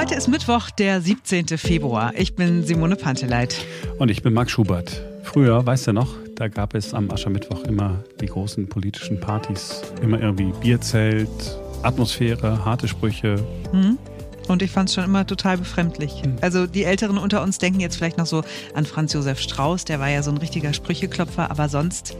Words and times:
Heute 0.00 0.14
ist 0.14 0.28
Mittwoch, 0.28 0.70
der 0.70 1.02
17. 1.02 1.58
Februar. 1.58 2.14
Ich 2.16 2.34
bin 2.34 2.64
Simone 2.64 2.96
Panteleit. 2.96 3.66
Und 3.98 4.10
ich 4.10 4.22
bin 4.22 4.32
Marc 4.32 4.50
Schubert. 4.50 4.98
Früher, 5.24 5.66
weißt 5.66 5.88
du 5.88 5.92
noch, 5.92 6.08
da 6.36 6.48
gab 6.48 6.74
es 6.74 6.94
am 6.94 7.10
Aschermittwoch 7.10 7.64
immer 7.64 8.02
die 8.18 8.24
großen 8.24 8.66
politischen 8.66 9.20
Partys. 9.20 9.82
Immer 10.00 10.18
irgendwie 10.18 10.54
Bierzelt, 10.62 11.28
Atmosphäre, 11.82 12.64
harte 12.64 12.88
Sprüche. 12.88 13.44
Hm? 13.72 13.98
Und 14.48 14.62
ich 14.62 14.70
fand 14.70 14.88
es 14.88 14.94
schon 14.94 15.04
immer 15.04 15.26
total 15.26 15.58
befremdlich. 15.58 16.22
Hm. 16.22 16.36
Also 16.40 16.66
die 16.66 16.84
Älteren 16.84 17.18
unter 17.18 17.42
uns 17.42 17.58
denken 17.58 17.80
jetzt 17.80 17.96
vielleicht 17.96 18.16
noch 18.16 18.24
so 18.24 18.42
an 18.72 18.86
Franz 18.86 19.12
Josef 19.12 19.38
Strauß, 19.38 19.84
der 19.84 20.00
war 20.00 20.08
ja 20.08 20.22
so 20.22 20.30
ein 20.30 20.38
richtiger 20.38 20.72
Sprücheklopfer, 20.72 21.50
aber 21.50 21.68
sonst 21.68 22.16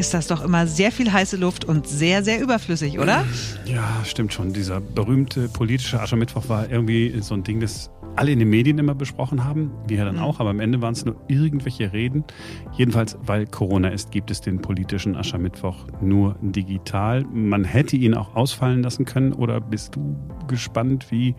ist 0.00 0.14
das 0.14 0.26
doch 0.26 0.42
immer 0.42 0.66
sehr 0.66 0.90
viel 0.90 1.12
heiße 1.12 1.36
Luft 1.36 1.66
und 1.66 1.86
sehr, 1.86 2.24
sehr 2.24 2.40
überflüssig, 2.40 2.98
oder? 2.98 3.24
Ja, 3.66 4.02
stimmt 4.04 4.32
schon. 4.32 4.54
Dieser 4.54 4.80
berühmte 4.80 5.48
politische 5.48 6.00
Aschermittwoch 6.00 6.48
war 6.48 6.70
irgendwie 6.70 7.20
so 7.20 7.34
ein 7.34 7.44
Ding, 7.44 7.60
das 7.60 7.90
alle 8.16 8.32
in 8.32 8.38
den 8.38 8.48
Medien 8.48 8.78
immer 8.78 8.94
besprochen 8.94 9.44
haben, 9.44 9.70
wir 9.86 10.04
dann 10.04 10.16
mhm. 10.16 10.22
auch, 10.22 10.40
aber 10.40 10.50
am 10.50 10.60
Ende 10.60 10.80
waren 10.80 10.94
es 10.94 11.04
nur 11.04 11.16
irgendwelche 11.28 11.92
Reden. 11.92 12.24
Jedenfalls, 12.72 13.16
weil 13.22 13.46
Corona 13.46 13.88
ist, 13.88 14.10
gibt 14.10 14.30
es 14.30 14.40
den 14.40 14.60
politischen 14.60 15.14
Aschermittwoch 15.16 15.86
nur 16.00 16.36
digital. 16.40 17.24
Man 17.24 17.64
hätte 17.64 17.96
ihn 17.96 18.14
auch 18.14 18.34
ausfallen 18.34 18.82
lassen 18.82 19.04
können 19.04 19.32
oder 19.32 19.60
bist 19.60 19.96
du 19.96 20.16
gespannt, 20.48 21.10
wie 21.10 21.34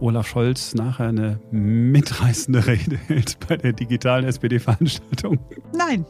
Olaf 0.00 0.28
Scholz 0.28 0.74
nachher 0.74 1.08
eine 1.08 1.40
mitreißende 1.50 2.66
Rede 2.66 2.96
hält 3.06 3.38
bei 3.48 3.56
der 3.56 3.72
digitalen 3.72 4.24
SPD-Veranstaltung? 4.24 5.38
Nein. 5.74 6.04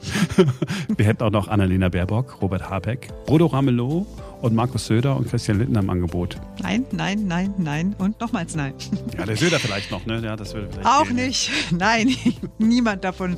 Wir 0.96 1.06
hätten 1.06 1.22
auch 1.22 1.30
noch 1.30 1.48
Annalena 1.48 1.88
Baerbock, 1.88 2.42
Robert 2.42 2.68
Habeck, 2.68 3.08
Bodo 3.26 3.46
Ramelow 3.46 4.06
und 4.40 4.54
Markus 4.54 4.86
Söder 4.86 5.16
und 5.16 5.28
Christian 5.28 5.58
Lindner 5.58 5.80
im 5.80 5.90
Angebot. 5.90 6.36
Nein, 6.62 6.86
nein, 6.92 7.26
nein, 7.26 7.54
nein 7.58 7.94
und 7.98 8.20
nochmals 8.20 8.54
nein. 8.54 8.74
Ja, 9.16 9.24
der 9.26 9.36
Söder 9.36 9.58
vielleicht 9.58 9.90
noch, 9.90 10.06
ne? 10.06 10.20
Ja, 10.24 10.36
das 10.36 10.54
würde 10.54 10.68
vielleicht 10.70 10.86
Auch 10.86 11.04
gehen. 11.04 11.16
nicht. 11.16 11.50
Nein, 11.72 12.14
niemand 12.58 13.04
davon. 13.04 13.36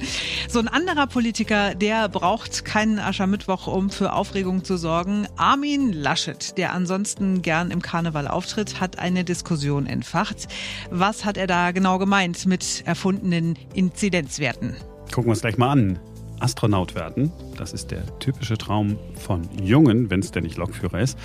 So 0.48 0.58
ein 0.58 0.68
anderer 0.68 1.06
Politiker, 1.06 1.74
der 1.74 2.08
braucht 2.08 2.64
keinen 2.64 2.98
Aschermittwoch, 2.98 3.66
um 3.66 3.90
für 3.90 4.12
Aufregung 4.12 4.64
zu 4.64 4.76
sorgen. 4.76 5.26
Armin 5.36 5.92
Laschet, 5.92 6.56
der 6.58 6.72
ansonsten 6.72 7.42
gern 7.42 7.70
im 7.70 7.82
Karneval 7.82 8.28
auftritt, 8.28 8.80
hat 8.80 8.98
eine 8.98 9.24
Diskussion 9.24 9.86
entfacht. 9.86 10.48
Was 10.90 11.24
hat 11.24 11.36
er 11.36 11.46
da 11.46 11.72
genau 11.72 11.98
gemeint 11.98 12.46
mit 12.46 12.82
erfundenen 12.86 13.56
Inzidenzwerten? 13.74 14.74
Gucken 15.12 15.26
wir 15.26 15.30
uns 15.30 15.40
gleich 15.40 15.58
mal 15.58 15.70
an. 15.70 15.98
Astronaut 16.40 16.94
werden. 16.94 17.32
Das 17.56 17.72
ist 17.72 17.90
der 17.90 18.18
typische 18.18 18.58
Traum 18.58 18.98
von 19.14 19.48
Jungen, 19.62 20.10
wenn 20.10 20.20
es 20.20 20.30
denn 20.30 20.44
nicht 20.44 20.56
Lokführer 20.56 21.00
ist. 21.00 21.18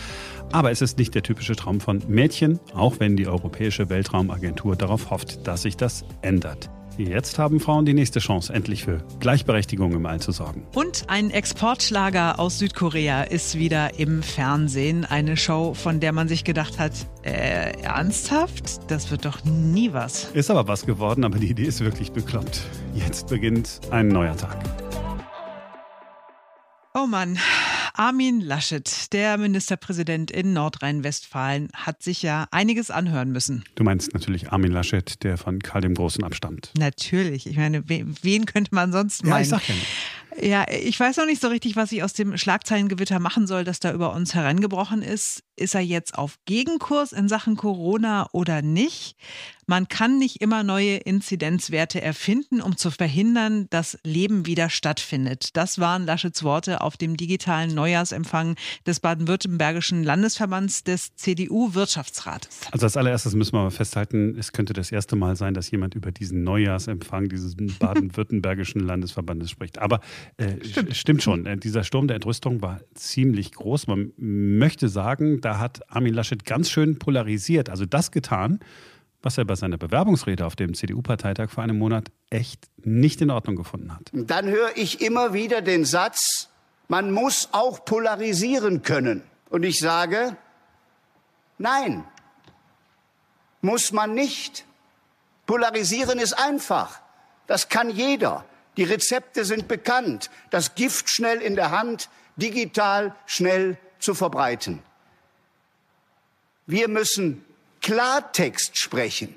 Aber 0.52 0.72
es 0.72 0.82
ist 0.82 0.98
nicht 0.98 1.16
der 1.16 1.24
typische 1.24 1.56
Traum 1.56 1.80
von 1.80 2.02
Mädchen, 2.08 2.60
auch 2.74 3.00
wenn 3.00 3.18
die 3.18 3.28
Europäische 3.28 3.90
Weltraumagentur 3.90 4.76
darauf 4.76 5.10
hofft, 5.10 5.48
dass 5.48 5.64
sich 5.64 5.78
das 5.78 6.06
ändert. 6.22 6.70
Jetzt 6.98 7.40
haben 7.40 7.60
Frauen 7.60 7.86
die 7.86 7.94
nächste 7.94 8.20
Chance, 8.20 8.54
endlich 8.54 8.84
für 8.84 9.00
Gleichberechtigung 9.20 9.92
im 9.94 10.06
All 10.06 10.22
zu 10.22 10.32
sorgen. 10.32 10.66
Und 10.74 11.04
ein 11.08 11.30
Exportschlager 11.30 12.40
aus 12.40 12.60
Südkorea 12.60 13.24
ist 13.24 13.58
wieder 13.58 14.00
im 14.00 14.24
Fernsehen. 14.24 15.04
Eine 15.04 15.36
Show, 15.36 15.74
von 15.74 16.00
der 16.00 16.14
man 16.14 16.30
sich 16.30 16.46
gedacht 16.46 16.80
hat, 16.80 16.94
äh, 17.24 17.74
ernsthaft? 17.82 18.90
Das 18.90 19.12
wird 19.12 19.26
doch 19.26 19.44
nie 19.44 19.92
was. 19.92 20.26
Ist 20.34 20.50
aber 20.50 20.68
was 20.68 20.86
geworden, 20.86 21.26
aber 21.26 21.38
die 21.38 21.50
Idee 21.50 21.66
ist 21.66 21.82
wirklich 21.82 22.14
bekloppt. 22.14 22.62
Jetzt 22.94 23.28
beginnt 23.28 23.82
ein 23.92 24.08
neuer 24.08 24.38
Tag. 24.38 24.85
Oh 26.98 27.08
Mann, 27.08 27.38
Armin 27.94 28.40
Laschet, 28.40 29.12
der 29.12 29.38
Ministerpräsident 29.38 30.32
in 30.32 30.54
Nordrhein-Westfalen, 30.54 31.68
hat 31.74 32.02
sich 32.02 32.22
ja 32.22 32.48
einiges 32.52 32.90
anhören 32.90 33.34
müssen. 33.34 33.66
Du 33.76 33.84
meinst 33.84 34.14
natürlich 34.14 34.54
Armin 34.54 34.72
Laschet, 34.72 35.22
der 35.22 35.38
von 35.38 35.60
Karl 35.60 35.82
dem 35.82 35.94
Großen 35.94 36.24
abstammt. 36.24 36.72
Natürlich. 36.78 37.48
Ich 37.48 37.58
meine, 37.58 37.84
wen 37.90 38.46
könnte 38.46 38.74
man 38.74 38.94
sonst 38.94 39.26
meinen? 39.26 39.34
Ja, 39.34 39.42
ich 39.42 39.50
sag 39.50 39.68
ja 39.68 39.76
nicht. 39.76 39.88
Ja, 40.42 40.66
ich 40.70 41.00
weiß 41.00 41.18
noch 41.18 41.26
nicht 41.26 41.42
so 41.42 41.48
richtig, 41.48 41.76
was 41.76 41.92
ich 41.92 42.04
aus 42.04 42.14
dem 42.14 42.38
Schlagzeilengewitter 42.38 43.20
machen 43.20 43.48
soll, 43.48 43.64
das 43.64 43.80
da 43.80 43.94
über 43.94 44.14
uns 44.14 44.34
hereingebrochen 44.36 45.02
ist. 45.02 45.44
Ist 45.58 45.74
er 45.74 45.82
jetzt 45.82 46.18
auf 46.18 46.38
Gegenkurs 46.46 47.14
in 47.14 47.30
Sachen 47.30 47.56
Corona 47.56 48.28
oder 48.34 48.62
nicht? 48.62 49.16
Man 49.68 49.88
kann 49.88 50.20
nicht 50.20 50.42
immer 50.42 50.64
neue 50.64 50.98
Inzidenzwerte 50.98 52.00
erfinden, 52.02 52.62
um 52.62 52.78
zu 52.78 52.92
verhindern, 52.92 53.68
dass 53.72 53.98
Leben 54.04 54.46
wieder 54.46 54.70
stattfindet. 54.70 55.56
Das 55.58 55.80
waren 55.80 56.06
Laschets 56.06 56.44
Worte 56.44 56.82
auf 56.82 56.98
dem 56.98 57.18
digitalen 57.18 57.74
Neujahrsempfang 57.74 58.58
des 58.86 59.00
baden-württembergischen 59.00 60.04
Landesverbands 60.04 60.84
des 60.84 61.16
CDU-Wirtschaftsrates. 61.16 62.60
Also 62.72 62.86
als 62.86 62.98
allererstes 62.98 63.34
müssen 63.34 63.54
wir 63.54 63.64
mal 63.64 63.72
festhalten, 63.72 64.36
es 64.38 64.52
könnte 64.52 64.74
das 64.74 64.92
erste 64.92 65.16
Mal 65.16 65.36
sein, 65.36 65.56
dass 65.56 65.72
jemand 65.72 65.96
über 65.96 66.12
diesen 66.12 66.44
Neujahrsempfang 66.44 67.30
dieses 67.30 67.56
baden-württembergischen 67.80 68.82
Landesverbandes 68.82 69.50
spricht. 69.50 69.80
Aber 69.80 70.02
äh, 70.38 70.64
stimmt. 70.64 70.96
stimmt. 70.96 71.24
schon, 71.24 71.46
äh, 71.46 71.58
dieser 71.58 71.84
Sturm 71.84 72.08
der 72.08 72.16
Entrüstung 72.16 72.62
war 72.62 72.82
ziemlich 72.94 73.52
groß. 73.52 73.88
Man 73.88 74.14
möchte 74.18 74.90
sagen, 74.90 75.42
da 75.42 75.60
hat 75.60 75.90
Armin 75.90 76.14
Laschet 76.14 76.46
ganz 76.46 76.70
schön 76.70 77.00
polarisiert, 77.00 77.70
also 77.70 77.86
das 77.86 78.12
getan, 78.12 78.60
was 79.22 79.38
er 79.38 79.46
bei 79.46 79.56
seiner 79.56 79.78
Bewerbungsrede 79.78 80.46
auf 80.46 80.56
dem 80.56 80.74
CDU-Parteitag 80.76 81.50
vor 81.50 81.64
einem 81.64 81.80
Monat 81.80 82.12
echt 82.30 82.68
nicht 82.78 83.22
in 83.22 83.32
Ordnung 83.32 83.56
gefunden 83.56 83.94
hat. 83.94 84.12
Dann 84.14 84.48
höre 84.48 84.76
ich 84.76 85.02
immer 85.02 85.34
wieder 85.34 85.62
den 85.62 85.84
Satz, 85.84 86.50
man 86.88 87.12
muss 87.12 87.50
auch 87.52 87.84
polarisieren 87.86 88.84
können. 88.84 89.24
Und 89.50 89.64
ich 89.64 89.80
sage, 89.80 90.38
nein, 91.58 92.04
muss 93.62 93.92
man 93.92 94.14
nicht. 94.14 94.66
Polarisieren 95.48 96.20
ist 96.20 96.34
einfach. 96.34 97.02
Das 97.48 97.70
kann 97.70 97.90
jeder. 97.90 98.46
Die 98.78 98.84
Rezepte 98.84 99.46
sind 99.46 99.68
bekannt. 99.68 100.30
Das 100.50 100.76
Gift 100.76 101.10
schnell 101.10 101.40
in 101.40 101.56
der 101.56 101.72
Hand, 101.72 102.10
digital 102.36 103.16
schnell 103.26 103.78
zu 104.00 104.14
verbreiten. 104.14 104.80
Wir 106.68 106.88
müssen 106.88 107.46
Klartext 107.82 108.78
sprechen, 108.78 109.36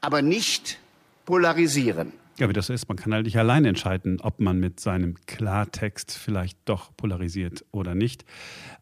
aber 0.00 0.22
nicht 0.22 0.78
polarisieren. 1.24 2.12
Ja, 2.38 2.48
wie 2.48 2.52
das 2.52 2.66
so 2.66 2.72
ist, 2.72 2.88
man 2.88 2.96
kann 2.96 3.14
halt 3.14 3.26
nicht 3.26 3.38
allein 3.38 3.64
entscheiden, 3.64 4.20
ob 4.20 4.40
man 4.40 4.58
mit 4.58 4.80
seinem 4.80 5.16
Klartext 5.26 6.12
vielleicht 6.12 6.58
doch 6.64 6.90
polarisiert 6.96 7.64
oder 7.70 7.94
nicht. 7.94 8.24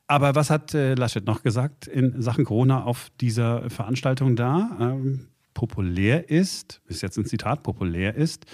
Aber 0.06 0.34
was 0.34 0.48
hat 0.50 0.75
äh, 0.75 0.94
Laschet 0.94 1.26
noch 1.26 1.42
gesagt 1.42 1.86
in 1.86 2.20
Sachen 2.22 2.44
Corona 2.44 2.84
auf 2.84 3.08
dieser 3.20 3.69
Veranstaltung 3.69 4.36
da? 4.36 4.76
Ähm, 4.81 5.28
populär 5.54 6.31
ist, 6.31 6.81
ist 6.86 7.02
jetzt 7.02 7.19
ein 7.19 7.26
Zitat, 7.26 7.62
populär 7.62 8.14
ist, 8.14 8.47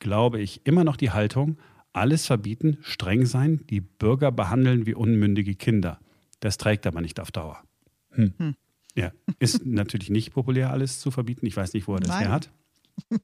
glaube 0.00 0.40
ich, 0.40 0.62
immer 0.64 0.82
noch 0.82 0.96
die 0.96 1.12
Haltung, 1.12 1.58
alles 1.92 2.26
verbieten, 2.26 2.78
streng 2.82 3.26
sein, 3.26 3.64
die 3.70 3.80
Bürger 3.80 4.32
behandeln 4.32 4.86
wie 4.86 4.94
unmündige 4.94 5.54
Kinder. 5.54 6.00
Das 6.40 6.58
trägt 6.58 6.86
aber 6.86 7.00
nicht 7.00 7.20
auf 7.20 7.30
Dauer. 7.30 7.62
Hm. 8.10 8.34
Hm. 8.36 8.54
Ja, 8.94 9.12
ist 9.38 9.64
natürlich 9.64 10.10
nicht 10.10 10.32
populär, 10.32 10.70
alles 10.70 11.00
zu 11.00 11.10
verbieten. 11.10 11.46
Ich 11.46 11.56
weiß 11.56 11.72
nicht, 11.74 11.86
wo 11.86 11.94
er 11.94 12.00
das 12.00 12.08
Nein. 12.08 12.20
her 12.20 12.30
hat. 12.32 12.50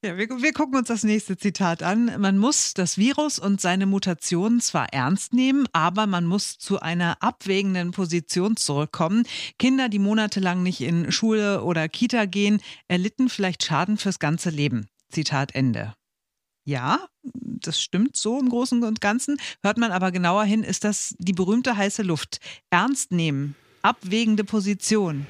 Ja, 0.00 0.16
wir, 0.16 0.28
wir, 0.28 0.52
gucken 0.52 0.76
uns 0.76 0.86
das 0.86 1.02
nächste 1.02 1.36
Zitat 1.36 1.82
an. 1.82 2.20
Man 2.20 2.38
muss 2.38 2.72
das 2.72 2.98
Virus 2.98 3.40
und 3.40 3.60
seine 3.60 3.84
Mutationen 3.84 4.60
zwar 4.60 4.92
ernst 4.92 5.32
nehmen, 5.32 5.66
aber 5.72 6.06
man 6.06 6.24
muss 6.24 6.56
zu 6.56 6.78
einer 6.78 7.20
abwägenden 7.20 7.90
Position 7.90 8.56
zurückkommen. 8.56 9.24
Kinder, 9.58 9.88
die 9.88 9.98
monatelang 9.98 10.62
nicht 10.62 10.82
in 10.82 11.10
Schule 11.10 11.64
oder 11.64 11.88
Kita 11.88 12.26
gehen, 12.26 12.60
erlitten 12.86 13.28
vielleicht 13.28 13.64
Schaden 13.64 13.98
fürs 13.98 14.20
ganze 14.20 14.50
Leben. 14.50 14.86
Zitat 15.08 15.54
Ende. 15.54 15.94
Ja, 16.64 17.08
das 17.22 17.80
stimmt 17.80 18.16
so 18.16 18.38
im 18.38 18.50
Großen 18.50 18.82
und 18.82 19.00
Ganzen. 19.00 19.38
Hört 19.62 19.78
man 19.78 19.90
aber 19.90 20.12
genauer 20.12 20.44
hin, 20.44 20.62
ist 20.62 20.84
das 20.84 21.14
die 21.18 21.32
berühmte 21.32 21.76
heiße 21.76 22.02
Luft. 22.02 22.40
Ernst 22.70 23.10
nehmen, 23.10 23.54
abwägende 23.82 24.44
Position. 24.44 25.26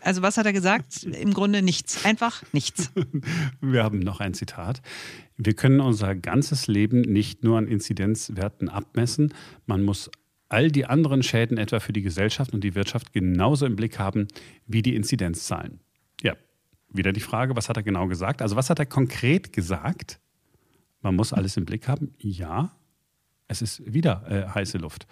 Also 0.00 0.22
was 0.22 0.36
hat 0.36 0.46
er 0.46 0.52
gesagt? 0.52 1.04
Im 1.04 1.32
Grunde 1.32 1.62
nichts. 1.62 2.04
Einfach 2.04 2.42
nichts. 2.52 2.90
Wir 3.60 3.84
haben 3.84 4.00
noch 4.00 4.20
ein 4.20 4.34
Zitat. 4.34 4.82
Wir 5.36 5.54
können 5.54 5.80
unser 5.80 6.14
ganzes 6.14 6.66
Leben 6.66 7.02
nicht 7.02 7.44
nur 7.44 7.58
an 7.58 7.68
Inzidenzwerten 7.68 8.68
abmessen. 8.68 9.32
Man 9.66 9.82
muss 9.82 10.10
all 10.48 10.70
die 10.70 10.86
anderen 10.86 11.22
Schäden 11.22 11.56
etwa 11.56 11.80
für 11.80 11.92
die 11.92 12.02
Gesellschaft 12.02 12.52
und 12.52 12.62
die 12.62 12.74
Wirtschaft 12.74 13.12
genauso 13.12 13.64
im 13.66 13.76
Blick 13.76 13.98
haben 13.98 14.28
wie 14.66 14.82
die 14.82 14.94
Inzidenzzahlen. 14.94 15.80
Ja, 16.20 16.34
wieder 16.92 17.12
die 17.12 17.20
Frage, 17.20 17.56
was 17.56 17.68
hat 17.68 17.76
er 17.76 17.82
genau 17.82 18.06
gesagt? 18.06 18.42
Also 18.42 18.56
was 18.56 18.70
hat 18.70 18.78
er 18.78 18.86
konkret 18.86 19.52
gesagt? 19.52 20.20
Man 21.00 21.16
muss 21.16 21.32
alles 21.32 21.56
im 21.56 21.64
Blick 21.64 21.88
haben. 21.88 22.14
Ja, 22.18 22.72
es 23.48 23.62
ist 23.62 23.82
wieder 23.92 24.24
äh, 24.28 24.48
heiße 24.48 24.78
Luft. 24.78 25.06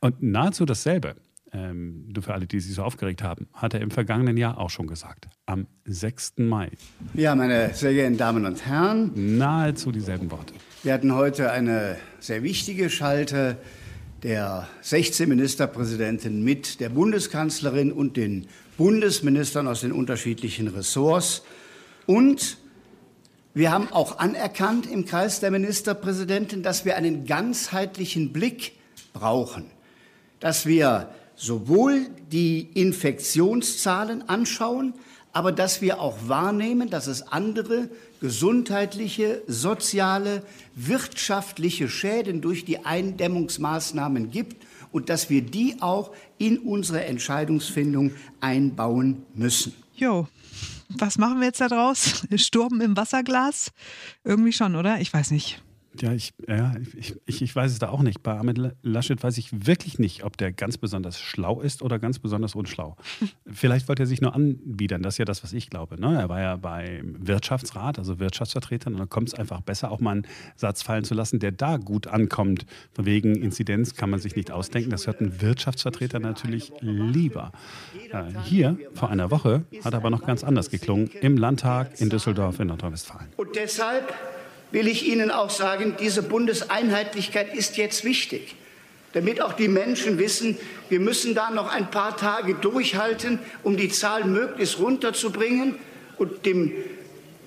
Und 0.00 0.22
nahezu 0.22 0.64
dasselbe 0.64 1.16
ähm, 1.52 2.08
nur 2.12 2.22
für 2.22 2.34
alle, 2.34 2.46
die 2.46 2.60
sich 2.60 2.74
so 2.74 2.82
aufgeregt 2.82 3.22
haben, 3.22 3.48
hat 3.52 3.74
er 3.74 3.80
im 3.80 3.90
vergangenen 3.90 4.36
Jahr 4.36 4.58
auch 4.58 4.70
schon 4.70 4.86
gesagt. 4.86 5.28
Am 5.46 5.66
6. 5.84 6.34
Mai. 6.38 6.70
Ja, 7.14 7.34
meine 7.34 7.72
sehr 7.74 7.92
geehrten 7.92 8.18
Damen 8.18 8.44
und 8.44 8.66
Herren. 8.66 9.38
Nahezu 9.38 9.92
dieselben 9.92 10.30
Worte. 10.30 10.54
Wir 10.82 10.92
hatten 10.92 11.14
heute 11.14 11.50
eine 11.50 11.96
sehr 12.20 12.42
wichtige 12.42 12.90
Schalte. 12.90 13.56
der 14.24 14.66
16 14.82 15.28
Ministerpräsidenten 15.28 16.42
mit 16.42 16.80
der 16.80 16.88
Bundeskanzlerin 16.88 17.92
und 17.92 18.16
den 18.16 18.48
Bundesministern 18.78 19.66
aus 19.66 19.82
den 19.82 19.92
unterschiedlichen 19.92 20.68
Ressorts. 20.68 21.42
Und 22.06 22.56
wir 23.52 23.72
haben 23.72 23.92
auch 23.92 24.18
anerkannt 24.18 24.90
im 24.90 25.04
Kreis 25.04 25.40
der 25.40 25.50
Ministerpräsidenten, 25.50 26.62
dass 26.62 26.84
wir 26.84 26.96
einen 26.96 27.26
ganzheitlichen 27.26 28.32
Blick 28.32 28.72
brauchen, 29.12 29.66
dass 30.40 30.64
wir 30.64 31.10
sowohl 31.34 32.06
die 32.30 32.68
Infektionszahlen 32.74 34.28
anschauen, 34.28 34.94
aber 35.32 35.50
dass 35.50 35.82
wir 35.82 36.00
auch 36.00 36.16
wahrnehmen, 36.26 36.88
dass 36.88 37.08
es 37.08 37.22
andere 37.22 37.90
gesundheitliche, 38.20 39.42
soziale, 39.48 40.42
wirtschaftliche 40.76 41.88
Schäden 41.88 42.40
durch 42.40 42.64
die 42.64 42.84
Eindämmungsmaßnahmen 42.84 44.30
gibt 44.30 44.67
und 44.92 45.08
dass 45.08 45.30
wir 45.30 45.42
die 45.42 45.76
auch 45.80 46.12
in 46.38 46.58
unsere 46.58 47.04
Entscheidungsfindung 47.04 48.12
einbauen 48.40 49.22
müssen. 49.34 49.74
Jo, 49.94 50.28
was 50.88 51.18
machen 51.18 51.40
wir 51.40 51.46
jetzt 51.46 51.60
da 51.60 51.68
draus? 51.68 52.26
Sturm 52.36 52.80
im 52.80 52.96
Wasserglas? 52.96 53.72
Irgendwie 54.24 54.52
schon, 54.52 54.76
oder? 54.76 55.00
Ich 55.00 55.12
weiß 55.12 55.30
nicht. 55.30 55.62
Ja, 56.02 56.12
ich, 56.12 56.32
ja 56.46 56.74
ich, 56.96 57.16
ich, 57.26 57.42
ich, 57.42 57.56
weiß 57.56 57.72
es 57.72 57.78
da 57.78 57.88
auch 57.88 58.02
nicht. 58.02 58.22
Bei 58.22 58.38
Ahmed 58.38 58.76
Laschet 58.82 59.22
weiß 59.22 59.38
ich 59.38 59.66
wirklich 59.66 59.98
nicht, 59.98 60.24
ob 60.24 60.36
der 60.36 60.52
ganz 60.52 60.78
besonders 60.78 61.20
schlau 61.20 61.60
ist 61.60 61.82
oder 61.82 61.98
ganz 61.98 62.18
besonders 62.18 62.54
unschlau. 62.54 62.96
Vielleicht 63.46 63.88
wollte 63.88 64.04
er 64.04 64.06
sich 64.06 64.20
nur 64.20 64.34
anbiedern, 64.34 65.02
das 65.02 65.14
ist 65.14 65.18
ja 65.18 65.24
das, 65.24 65.42
was 65.42 65.52
ich 65.52 65.70
glaube. 65.70 66.00
Ne? 66.00 66.18
Er 66.18 66.28
war 66.28 66.40
ja 66.40 66.56
beim 66.56 67.26
Wirtschaftsrat, 67.26 67.98
also 67.98 68.18
Wirtschaftsvertretern, 68.18 68.94
und 68.94 69.00
da 69.00 69.06
kommt 69.06 69.28
es 69.28 69.34
einfach 69.34 69.60
besser, 69.60 69.90
auch 69.90 70.00
mal 70.00 70.12
einen 70.12 70.26
Satz 70.56 70.82
fallen 70.82 71.04
zu 71.04 71.14
lassen, 71.14 71.38
der 71.38 71.52
da 71.52 71.76
gut 71.76 72.06
ankommt. 72.06 72.66
Von 72.92 73.06
wegen 73.06 73.34
Inzidenz 73.36 73.94
kann 73.94 74.10
man 74.10 74.20
sich 74.20 74.36
nicht 74.36 74.50
ausdenken. 74.50 74.90
Das 74.90 75.06
hört 75.06 75.20
ein 75.20 75.40
Wirtschaftsvertreter 75.40 76.20
natürlich 76.20 76.72
lieber. 76.80 77.52
Äh, 78.10 78.24
hier, 78.44 78.78
vor 78.94 79.10
einer 79.10 79.30
Woche, 79.30 79.64
hat 79.84 79.94
aber 79.94 80.10
noch 80.10 80.24
ganz 80.24 80.44
anders 80.44 80.70
geklungen, 80.70 81.10
im 81.20 81.36
Landtag 81.36 82.00
in 82.00 82.10
Düsseldorf 82.10 82.60
in 82.60 82.68
Nordrhein-Westfalen. 82.68 83.28
Und 83.36 83.56
deshalb 83.56 84.12
will 84.70 84.86
ich 84.86 85.06
Ihnen 85.06 85.30
auch 85.30 85.50
sagen, 85.50 85.96
diese 85.98 86.22
Bundeseinheitlichkeit 86.22 87.54
ist 87.54 87.76
jetzt 87.76 88.04
wichtig, 88.04 88.54
damit 89.12 89.40
auch 89.40 89.54
die 89.54 89.68
Menschen 89.68 90.18
wissen, 90.18 90.58
wir 90.88 91.00
müssen 91.00 91.34
da 91.34 91.50
noch 91.50 91.72
ein 91.72 91.90
paar 91.90 92.16
Tage 92.16 92.54
durchhalten, 92.54 93.38
um 93.62 93.76
die 93.76 93.88
Zahl 93.88 94.24
möglichst 94.24 94.78
runterzubringen 94.78 95.76
und 96.18 96.44
dem 96.44 96.72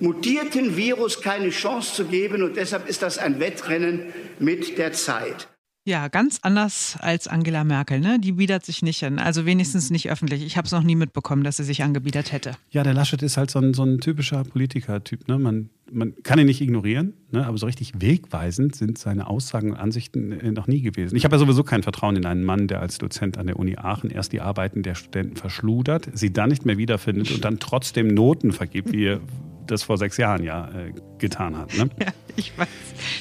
mutierten 0.00 0.76
Virus 0.76 1.20
keine 1.20 1.50
Chance 1.50 1.94
zu 1.94 2.04
geben. 2.06 2.42
Und 2.42 2.56
deshalb 2.56 2.88
ist 2.88 3.02
das 3.02 3.18
ein 3.18 3.38
Wettrennen 3.38 4.12
mit 4.38 4.78
der 4.78 4.92
Zeit. 4.92 5.48
Ja, 5.84 6.06
ganz 6.06 6.38
anders 6.42 6.96
als 7.00 7.26
Angela 7.26 7.64
Merkel. 7.64 7.98
Ne? 7.98 8.20
Die 8.20 8.32
biedert 8.32 8.64
sich 8.64 8.82
nicht 8.82 9.02
an. 9.02 9.18
Also 9.18 9.46
wenigstens 9.46 9.90
nicht 9.90 10.08
öffentlich. 10.08 10.44
Ich 10.44 10.56
habe 10.56 10.66
es 10.66 10.72
noch 10.72 10.84
nie 10.84 10.94
mitbekommen, 10.94 11.42
dass 11.42 11.56
sie 11.56 11.64
sich 11.64 11.82
angebiedert 11.82 12.30
hätte. 12.30 12.52
Ja, 12.70 12.84
der 12.84 12.94
Laschet 12.94 13.20
ist 13.20 13.36
halt 13.36 13.50
so 13.50 13.58
ein, 13.58 13.74
so 13.74 13.82
ein 13.82 13.98
typischer 13.98 14.44
Politiker-Typ. 14.44 15.26
Ne? 15.26 15.38
Man, 15.38 15.70
man 15.90 16.14
kann 16.22 16.38
ihn 16.38 16.46
nicht 16.46 16.60
ignorieren, 16.60 17.14
ne? 17.32 17.44
aber 17.44 17.58
so 17.58 17.66
richtig 17.66 17.94
wegweisend 18.00 18.76
sind 18.76 18.96
seine 18.96 19.26
Aussagen 19.26 19.72
und 19.72 19.76
Ansichten 19.76 20.30
äh, 20.30 20.52
noch 20.52 20.68
nie 20.68 20.82
gewesen. 20.82 21.16
Ich 21.16 21.24
habe 21.24 21.34
ja 21.34 21.40
sowieso 21.40 21.64
kein 21.64 21.82
Vertrauen 21.82 22.14
in 22.14 22.26
einen 22.26 22.44
Mann, 22.44 22.68
der 22.68 22.80
als 22.80 22.98
Dozent 22.98 23.36
an 23.36 23.48
der 23.48 23.58
Uni 23.58 23.76
Aachen 23.76 24.10
erst 24.10 24.32
die 24.32 24.40
Arbeiten 24.40 24.84
der 24.84 24.94
Studenten 24.94 25.34
verschludert, 25.34 26.08
sie 26.14 26.32
dann 26.32 26.50
nicht 26.50 26.64
mehr 26.64 26.78
wiederfindet 26.78 27.32
und 27.32 27.44
dann 27.44 27.58
trotzdem 27.58 28.06
Noten 28.06 28.52
vergibt, 28.52 28.92
wie 28.92 29.06
er 29.06 29.20
das 29.66 29.82
vor 29.82 29.98
sechs 29.98 30.16
Jahren 30.16 30.44
ja 30.44 30.68
äh, 30.68 30.92
getan 31.18 31.56
hat. 31.56 31.76
Ne? 31.76 31.90
Ja, 32.00 32.12
ich 32.36 32.56
weiß. 32.56 32.68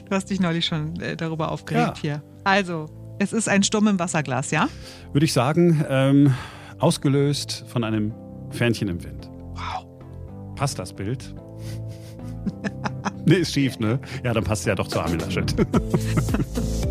Du 0.07 0.15
hast 0.15 0.29
dich 0.29 0.39
neulich 0.39 0.65
schon 0.65 0.99
äh, 0.99 1.17
darüber 1.17 1.51
aufgeregt 1.51 1.97
ja. 2.03 2.21
hier. 2.21 2.30
Also, 2.43 2.87
es 3.19 3.33
ist 3.33 3.47
ein 3.47 3.63
Sturm 3.63 3.87
im 3.87 3.99
Wasserglas, 3.99 4.51
ja? 4.51 4.67
Würde 5.13 5.25
ich 5.25 5.33
sagen, 5.33 5.85
ähm, 5.87 6.33
ausgelöst 6.79 7.65
von 7.67 7.83
einem 7.83 8.13
Fähnchen 8.49 8.87
im 8.87 9.03
Wind. 9.03 9.29
Wow. 9.53 9.85
Passt 10.55 10.79
das 10.79 10.93
Bild? 10.93 11.33
nee, 13.25 13.35
ist 13.35 13.53
schief, 13.53 13.77
ne? 13.79 13.99
Ja, 14.23 14.33
dann 14.33 14.43
passt 14.43 14.61
es 14.61 14.65
ja 14.67 14.75
doch 14.75 14.87
zu 14.87 14.99
Armin 14.99 15.19
Laschet. 15.19 15.55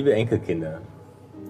Liebe 0.00 0.14
Enkelkinder, 0.14 0.80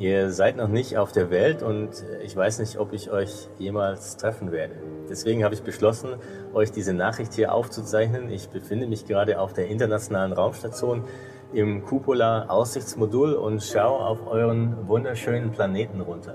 ihr 0.00 0.32
seid 0.32 0.56
noch 0.56 0.66
nicht 0.66 0.98
auf 0.98 1.12
der 1.12 1.30
Welt 1.30 1.62
und 1.62 1.90
ich 2.24 2.34
weiß 2.34 2.58
nicht, 2.58 2.80
ob 2.80 2.92
ich 2.92 3.12
euch 3.12 3.48
jemals 3.60 4.16
treffen 4.16 4.50
werde. 4.50 4.74
Deswegen 5.08 5.44
habe 5.44 5.54
ich 5.54 5.62
beschlossen, 5.62 6.16
euch 6.52 6.72
diese 6.72 6.92
Nachricht 6.92 7.34
hier 7.34 7.54
aufzuzeichnen. 7.54 8.28
Ich 8.28 8.48
befinde 8.48 8.88
mich 8.88 9.06
gerade 9.06 9.38
auf 9.38 9.52
der 9.52 9.68
internationalen 9.68 10.32
Raumstation 10.32 11.04
im 11.52 11.84
Cupola 11.84 12.46
Aussichtsmodul 12.48 13.34
und 13.34 13.62
schaue 13.62 14.00
auf 14.00 14.26
euren 14.26 14.88
wunderschönen 14.88 15.52
Planeten 15.52 16.00
runter. 16.00 16.34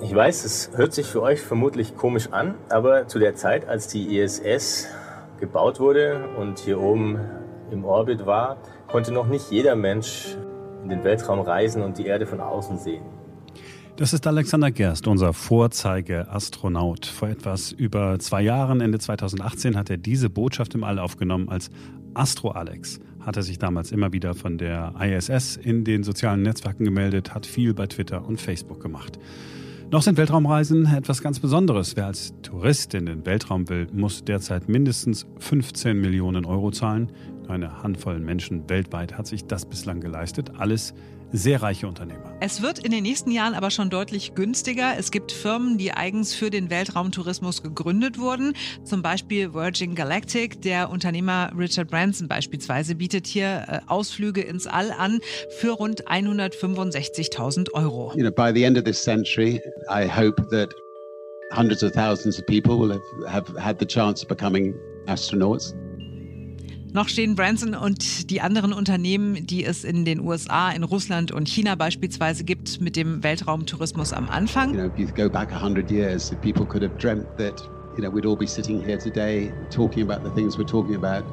Ich 0.00 0.14
weiß, 0.14 0.46
es 0.46 0.70
hört 0.78 0.94
sich 0.94 1.08
für 1.08 1.20
euch 1.20 1.42
vermutlich 1.42 1.94
komisch 1.94 2.28
an, 2.30 2.54
aber 2.70 3.06
zu 3.06 3.18
der 3.18 3.34
Zeit, 3.34 3.68
als 3.68 3.86
die 3.86 4.18
ISS 4.18 4.88
gebaut 5.40 5.78
wurde 5.78 6.24
und 6.38 6.58
hier 6.58 6.80
oben 6.80 7.20
im 7.72 7.84
Orbit 7.84 8.26
war, 8.26 8.58
konnte 8.88 9.12
noch 9.12 9.26
nicht 9.26 9.50
jeder 9.50 9.76
Mensch 9.76 10.36
in 10.82 10.88
den 10.88 11.04
Weltraum 11.04 11.40
reisen 11.40 11.82
und 11.82 11.98
die 11.98 12.06
Erde 12.06 12.26
von 12.26 12.40
außen 12.40 12.78
sehen. 12.78 13.02
Das 13.96 14.14
ist 14.14 14.26
Alexander 14.26 14.70
Gerst, 14.70 15.06
unser 15.06 15.34
Vorzeige-Astronaut. 15.34 17.04
Vor 17.04 17.28
etwas 17.28 17.70
über 17.72 18.18
zwei 18.18 18.40
Jahren, 18.40 18.80
Ende 18.80 18.98
2018, 18.98 19.76
hat 19.76 19.90
er 19.90 19.98
diese 19.98 20.30
Botschaft 20.30 20.74
im 20.74 20.84
All 20.84 20.98
aufgenommen 20.98 21.50
als 21.50 21.70
Astro 22.14 22.52
Alex. 22.52 22.98
Hat 23.20 23.36
er 23.36 23.42
sich 23.42 23.58
damals 23.58 23.92
immer 23.92 24.12
wieder 24.14 24.32
von 24.34 24.56
der 24.56 24.94
ISS 24.98 25.56
in 25.56 25.84
den 25.84 26.02
sozialen 26.02 26.40
Netzwerken 26.40 26.84
gemeldet, 26.84 27.34
hat 27.34 27.44
viel 27.44 27.74
bei 27.74 27.86
Twitter 27.86 28.26
und 28.26 28.40
Facebook 28.40 28.80
gemacht. 28.80 29.18
Noch 29.90 30.02
sind 30.02 30.16
Weltraumreisen 30.16 30.86
etwas 30.86 31.20
ganz 31.20 31.40
Besonderes. 31.40 31.96
Wer 31.96 32.06
als 32.06 32.32
Tourist 32.42 32.94
in 32.94 33.06
den 33.06 33.26
Weltraum 33.26 33.68
will, 33.68 33.88
muss 33.92 34.24
derzeit 34.24 34.68
mindestens 34.68 35.26
15 35.40 36.00
Millionen 36.00 36.44
Euro 36.44 36.70
zahlen. 36.70 37.10
Eine 37.50 37.82
Handvoll 37.82 38.20
Menschen 38.20 38.68
weltweit 38.70 39.18
hat 39.18 39.26
sich 39.26 39.44
das 39.44 39.66
bislang 39.66 40.00
geleistet. 40.00 40.52
Alles 40.58 40.94
sehr 41.32 41.62
reiche 41.62 41.88
Unternehmer. 41.88 42.36
Es 42.40 42.62
wird 42.62 42.78
in 42.78 42.92
den 42.92 43.02
nächsten 43.02 43.32
Jahren 43.32 43.54
aber 43.54 43.70
schon 43.70 43.90
deutlich 43.90 44.34
günstiger. 44.34 44.96
Es 44.96 45.10
gibt 45.10 45.32
Firmen, 45.32 45.76
die 45.76 45.92
eigens 45.92 46.32
für 46.32 46.50
den 46.50 46.70
Weltraumtourismus 46.70 47.62
gegründet 47.62 48.18
wurden. 48.18 48.54
Zum 48.84 49.02
Beispiel 49.02 49.52
Virgin 49.52 49.96
Galactic. 49.96 50.62
Der 50.62 50.90
Unternehmer 50.90 51.50
Richard 51.56 51.90
Branson 51.90 52.28
beispielsweise 52.28 52.94
bietet 52.94 53.26
hier 53.26 53.64
äh, 53.66 53.80
Ausflüge 53.88 54.42
ins 54.42 54.68
All 54.68 54.92
an 54.92 55.18
für 55.58 55.70
rund 55.70 56.06
165.000 56.08 57.72
Euro. 57.72 58.12
You 58.14 58.22
know, 58.22 58.30
by 58.30 58.52
the 58.54 58.64
end 58.64 58.78
of 58.78 58.84
this 58.84 59.02
century, 59.02 59.60
I 59.88 60.08
hope 60.08 60.40
that 60.50 60.72
hundreds 61.52 61.82
of 61.82 61.92
thousands 61.92 62.38
of 62.38 62.46
people 62.46 62.78
will 62.78 62.92
have, 62.92 63.02
have 63.28 63.60
had 63.60 63.78
the 63.80 63.86
chance 63.86 64.22
of 64.22 64.28
becoming 64.28 64.74
astronauts. 65.06 65.74
Noch 66.92 67.08
stehen 67.08 67.36
Branson 67.36 67.74
und 67.74 68.30
die 68.30 68.40
anderen 68.40 68.72
Unternehmen, 68.72 69.46
die 69.46 69.64
es 69.64 69.84
in 69.84 70.04
den 70.04 70.20
USA, 70.20 70.70
in 70.70 70.82
Russland 70.82 71.30
und 71.30 71.48
China 71.48 71.76
beispielsweise 71.76 72.42
gibt, 72.42 72.80
mit 72.80 72.96
dem 72.96 73.22
Weltraumtourismus 73.22 74.12
am 74.12 74.28
Anfang. 74.28 74.74
You 74.74 74.80
know, 74.80 74.86
if 74.86 74.98
you 74.98 75.06
go 75.14 75.28
back 75.28 75.52
100 75.52 75.90
years, 75.90 76.32
people 76.42 76.66
could 76.66 76.82
have 76.82 76.96
dreamt 76.98 77.26
that, 77.38 77.62
you 77.96 78.02
know, 78.02 78.12
we'd 78.12 78.26
all 78.26 78.36
be 78.36 78.46
sitting 78.46 78.84
here 78.84 78.98
today 78.98 79.52
talking 79.70 80.02
about 80.02 80.28
the 80.28 80.34
things 80.34 80.58
we're 80.58 80.66
talking 80.66 80.96
about. 80.96 81.24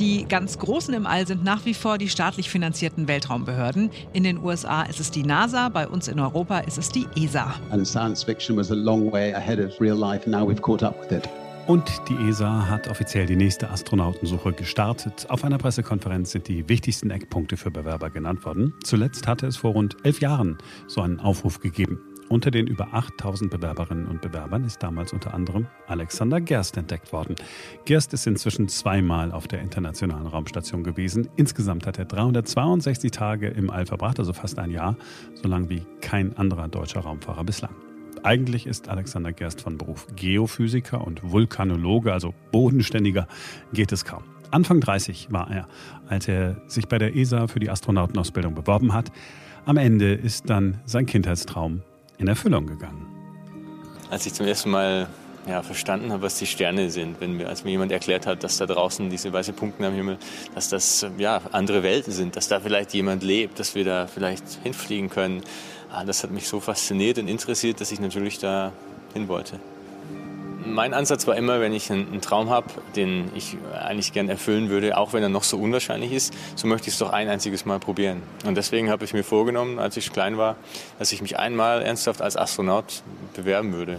Die 0.00 0.26
ganz 0.28 0.58
Großen 0.58 0.94
im 0.94 1.06
All 1.06 1.26
sind 1.26 1.44
nach 1.44 1.64
wie 1.64 1.74
vor 1.74 1.98
die 1.98 2.08
staatlich 2.08 2.50
finanzierten 2.50 3.06
Weltraumbehörden. 3.06 3.90
In 4.12 4.24
den 4.24 4.42
USA 4.42 4.82
ist 4.82 4.98
es 4.98 5.12
die 5.12 5.22
NASA, 5.22 5.68
bei 5.68 5.86
uns 5.86 6.08
in 6.08 6.18
Europa 6.18 6.58
ist 6.60 6.78
es 6.78 6.88
die 6.88 7.06
ESA. 7.14 7.54
And 7.70 7.86
science 7.86 8.24
fiction 8.24 8.56
was 8.56 8.72
a 8.72 8.74
long 8.74 9.12
way 9.12 9.32
ahead 9.32 9.60
of 9.60 9.80
real 9.80 9.96
life. 9.96 10.28
Now 10.28 10.44
we've 10.44 10.62
caught 10.62 10.82
up 10.82 11.00
with 11.00 11.12
it. 11.12 11.28
Und 11.66 12.02
die 12.08 12.16
ESA 12.16 12.68
hat 12.68 12.88
offiziell 12.88 13.26
die 13.26 13.36
nächste 13.36 13.70
Astronautensuche 13.70 14.52
gestartet. 14.52 15.26
Auf 15.28 15.44
einer 15.44 15.58
Pressekonferenz 15.58 16.32
sind 16.32 16.48
die 16.48 16.68
wichtigsten 16.68 17.10
Eckpunkte 17.10 17.56
für 17.56 17.70
Bewerber 17.70 18.10
genannt 18.10 18.44
worden. 18.44 18.74
Zuletzt 18.82 19.28
hatte 19.28 19.46
es 19.46 19.56
vor 19.56 19.72
rund 19.72 19.96
elf 20.02 20.20
Jahren 20.20 20.58
so 20.88 21.00
einen 21.00 21.20
Aufruf 21.20 21.60
gegeben. 21.60 22.00
Unter 22.28 22.52
den 22.52 22.68
über 22.68 22.94
8000 22.94 23.50
Bewerberinnen 23.50 24.06
und 24.06 24.20
Bewerbern 24.20 24.64
ist 24.64 24.80
damals 24.82 25.12
unter 25.12 25.34
anderem 25.34 25.66
Alexander 25.88 26.40
Gerst 26.40 26.76
entdeckt 26.76 27.12
worden. 27.12 27.34
Gerst 27.84 28.14
ist 28.14 28.26
inzwischen 28.26 28.68
zweimal 28.68 29.32
auf 29.32 29.48
der 29.48 29.60
internationalen 29.60 30.28
Raumstation 30.28 30.84
gewesen. 30.84 31.28
Insgesamt 31.34 31.88
hat 31.88 31.98
er 31.98 32.04
362 32.04 33.10
Tage 33.10 33.48
im 33.48 33.68
All 33.68 33.84
verbracht, 33.84 34.20
also 34.20 34.32
fast 34.32 34.60
ein 34.60 34.70
Jahr, 34.70 34.96
so 35.42 35.48
lang 35.48 35.68
wie 35.70 35.82
kein 36.00 36.36
anderer 36.36 36.68
deutscher 36.68 37.00
Raumfahrer 37.00 37.42
bislang. 37.42 37.74
Eigentlich 38.22 38.66
ist 38.66 38.88
Alexander 38.88 39.32
Gerst 39.32 39.62
von 39.62 39.78
Beruf 39.78 40.06
Geophysiker 40.14 41.06
und 41.06 41.30
Vulkanologe, 41.30 42.12
also 42.12 42.34
bodenständiger 42.52 43.26
geht 43.72 43.92
es 43.92 44.04
kaum. 44.04 44.24
Anfang 44.50 44.80
30 44.80 45.28
war 45.30 45.50
er, 45.50 45.68
als 46.08 46.28
er 46.28 46.60
sich 46.66 46.86
bei 46.86 46.98
der 46.98 47.16
ESA 47.16 47.46
für 47.46 47.60
die 47.60 47.70
Astronautenausbildung 47.70 48.54
beworben 48.54 48.92
hat. 48.92 49.10
Am 49.64 49.78
Ende 49.78 50.12
ist 50.12 50.50
dann 50.50 50.80
sein 50.84 51.06
Kindheitstraum 51.06 51.82
in 52.18 52.28
Erfüllung 52.28 52.66
gegangen. 52.66 53.06
Als 54.10 54.26
ich 54.26 54.34
zum 54.34 54.46
ersten 54.46 54.70
Mal 54.70 55.06
ja, 55.46 55.62
verstanden 55.62 56.12
habe, 56.12 56.22
was 56.22 56.38
die 56.38 56.46
Sterne 56.46 56.90
sind, 56.90 57.20
wenn 57.20 57.36
mir, 57.36 57.48
als 57.48 57.64
mir 57.64 57.70
jemand 57.70 57.92
erklärt 57.92 58.26
hat, 58.26 58.44
dass 58.44 58.58
da 58.58 58.66
draußen 58.66 59.08
diese 59.08 59.32
weißen 59.32 59.54
Punkte 59.54 59.86
am 59.86 59.94
Himmel, 59.94 60.18
dass 60.54 60.68
das 60.68 61.06
ja, 61.16 61.40
andere 61.52 61.82
Welten 61.82 62.12
sind, 62.12 62.36
dass 62.36 62.48
da 62.48 62.60
vielleicht 62.60 62.92
jemand 62.92 63.22
lebt, 63.22 63.58
dass 63.58 63.74
wir 63.74 63.84
da 63.84 64.06
vielleicht 64.06 64.44
hinfliegen 64.62 65.08
können. 65.08 65.42
Ah, 65.92 66.04
das 66.04 66.22
hat 66.22 66.30
mich 66.30 66.46
so 66.46 66.60
fasziniert 66.60 67.18
und 67.18 67.26
interessiert, 67.26 67.80
dass 67.80 67.90
ich 67.90 68.00
natürlich 68.00 68.38
da 68.38 68.72
hin 69.12 69.26
wollte. 69.28 69.58
Mein 70.64 70.94
Ansatz 70.94 71.26
war 71.26 71.36
immer, 71.36 71.60
wenn 71.60 71.72
ich 71.72 71.90
einen, 71.90 72.20
Traum 72.20 72.50
habe, 72.50 72.68
den 72.94 73.30
ich 73.34 73.56
eigentlich 73.72 74.12
gern 74.12 74.28
erfüllen 74.28 74.68
würde, 74.68 74.96
auch 74.96 75.12
wenn 75.12 75.22
er 75.22 75.28
noch 75.28 75.42
so 75.42 75.56
unwahrscheinlich 75.56 76.12
ist, 76.12 76.34
so 76.54 76.68
möchte 76.68 76.88
ich 76.88 76.94
es 76.94 76.98
doch 76.98 77.10
ein 77.10 77.28
einziges 77.28 77.64
Mal 77.64 77.80
probieren. 77.80 78.22
Und 78.44 78.56
deswegen 78.56 78.90
habe 78.90 79.04
ich 79.04 79.12
mir 79.12 79.24
vorgenommen, 79.24 79.78
als 79.78 79.96
ich 79.96 80.12
klein 80.12 80.36
war, 80.36 80.56
dass 80.98 81.12
ich 81.12 81.22
mich 81.22 81.38
einmal 81.38 81.82
ernsthaft 81.82 82.22
als 82.22 82.36
Astronaut 82.36 83.02
bewerben 83.34 83.72
würde. 83.72 83.98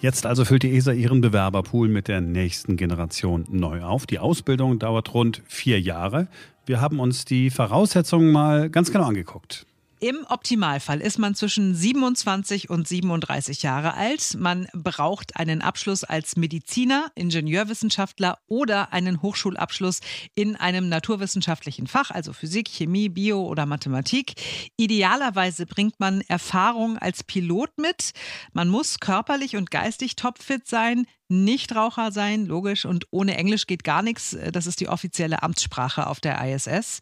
Jetzt 0.00 0.26
also 0.26 0.44
füllt 0.44 0.64
die 0.64 0.76
ESA 0.76 0.92
ihren 0.92 1.20
Bewerberpool 1.20 1.88
mit 1.88 2.08
der 2.08 2.20
nächsten 2.20 2.76
Generation 2.76 3.44
neu 3.48 3.82
auf. 3.84 4.06
Die 4.06 4.18
Ausbildung 4.18 4.80
dauert 4.80 5.14
rund 5.14 5.42
vier 5.46 5.80
Jahre. 5.80 6.26
Wir 6.66 6.80
haben 6.80 6.98
uns 6.98 7.24
die 7.24 7.50
Voraussetzungen 7.50 8.32
mal 8.32 8.70
ganz 8.70 8.90
genau 8.90 9.04
angeguckt. 9.04 9.66
Im 10.02 10.26
Optimalfall 10.28 11.00
ist 11.00 11.20
man 11.20 11.36
zwischen 11.36 11.76
27 11.76 12.68
und 12.68 12.88
37 12.88 13.62
Jahre 13.62 13.94
alt. 13.94 14.34
Man 14.36 14.66
braucht 14.72 15.36
einen 15.36 15.62
Abschluss 15.62 16.02
als 16.02 16.34
Mediziner, 16.34 17.12
Ingenieurwissenschaftler 17.14 18.40
oder 18.48 18.92
einen 18.92 19.22
Hochschulabschluss 19.22 20.00
in 20.34 20.56
einem 20.56 20.88
naturwissenschaftlichen 20.88 21.86
Fach, 21.86 22.10
also 22.10 22.32
Physik, 22.32 22.68
Chemie, 22.68 23.10
Bio 23.10 23.46
oder 23.46 23.64
Mathematik. 23.64 24.32
Idealerweise 24.76 25.66
bringt 25.66 26.00
man 26.00 26.22
Erfahrung 26.22 26.98
als 26.98 27.22
Pilot 27.22 27.70
mit. 27.78 28.10
Man 28.52 28.68
muss 28.68 28.98
körperlich 28.98 29.54
und 29.54 29.70
geistig 29.70 30.16
topfit 30.16 30.66
sein, 30.66 31.06
Nichtraucher 31.32 32.12
sein, 32.12 32.46
logisch. 32.46 32.84
Und 32.84 33.06
ohne 33.10 33.36
Englisch 33.36 33.66
geht 33.66 33.84
gar 33.84 34.02
nichts. 34.02 34.36
Das 34.52 34.66
ist 34.66 34.80
die 34.80 34.88
offizielle 34.88 35.42
Amtssprache 35.42 36.06
auf 36.06 36.20
der 36.20 36.38
ISS. 36.44 37.00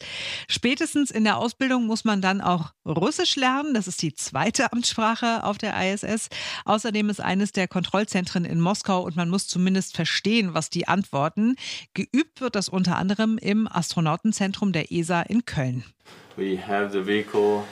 Spätestens 0.48 1.10
in 1.10 1.24
der 1.24 1.36
Ausbildung 1.36 1.86
muss 1.86 2.04
man 2.04 2.22
dann 2.22 2.40
auch 2.40 2.72
Russisch 2.86 3.36
lernen. 3.36 3.74
Das 3.74 3.88
ist 3.88 4.00
die 4.02 4.14
zweite 4.14 4.72
Amtssprache 4.72 5.44
auf 5.44 5.58
der 5.58 5.74
ISS. 5.92 6.28
Außerdem 6.64 7.10
ist 7.10 7.20
eines 7.20 7.52
der 7.52 7.68
Kontrollzentren 7.68 8.44
in 8.44 8.60
Moskau 8.60 9.02
und 9.02 9.16
man 9.16 9.28
muss 9.28 9.48
zumindest 9.48 9.96
verstehen, 9.96 10.54
was 10.54 10.70
die 10.70 10.88
antworten. 10.88 11.56
Geübt 11.94 12.40
wird 12.40 12.54
das 12.54 12.68
unter 12.68 12.96
anderem 12.96 13.38
im 13.38 13.66
Astronautenzentrum 13.66 14.72
der 14.72 14.92
ESA 14.92 15.22
in 15.22 15.44
Köln. 15.44 15.84
We 16.36 16.56
have 16.56 16.92
the 16.92 17.04
vehicle 17.04 17.64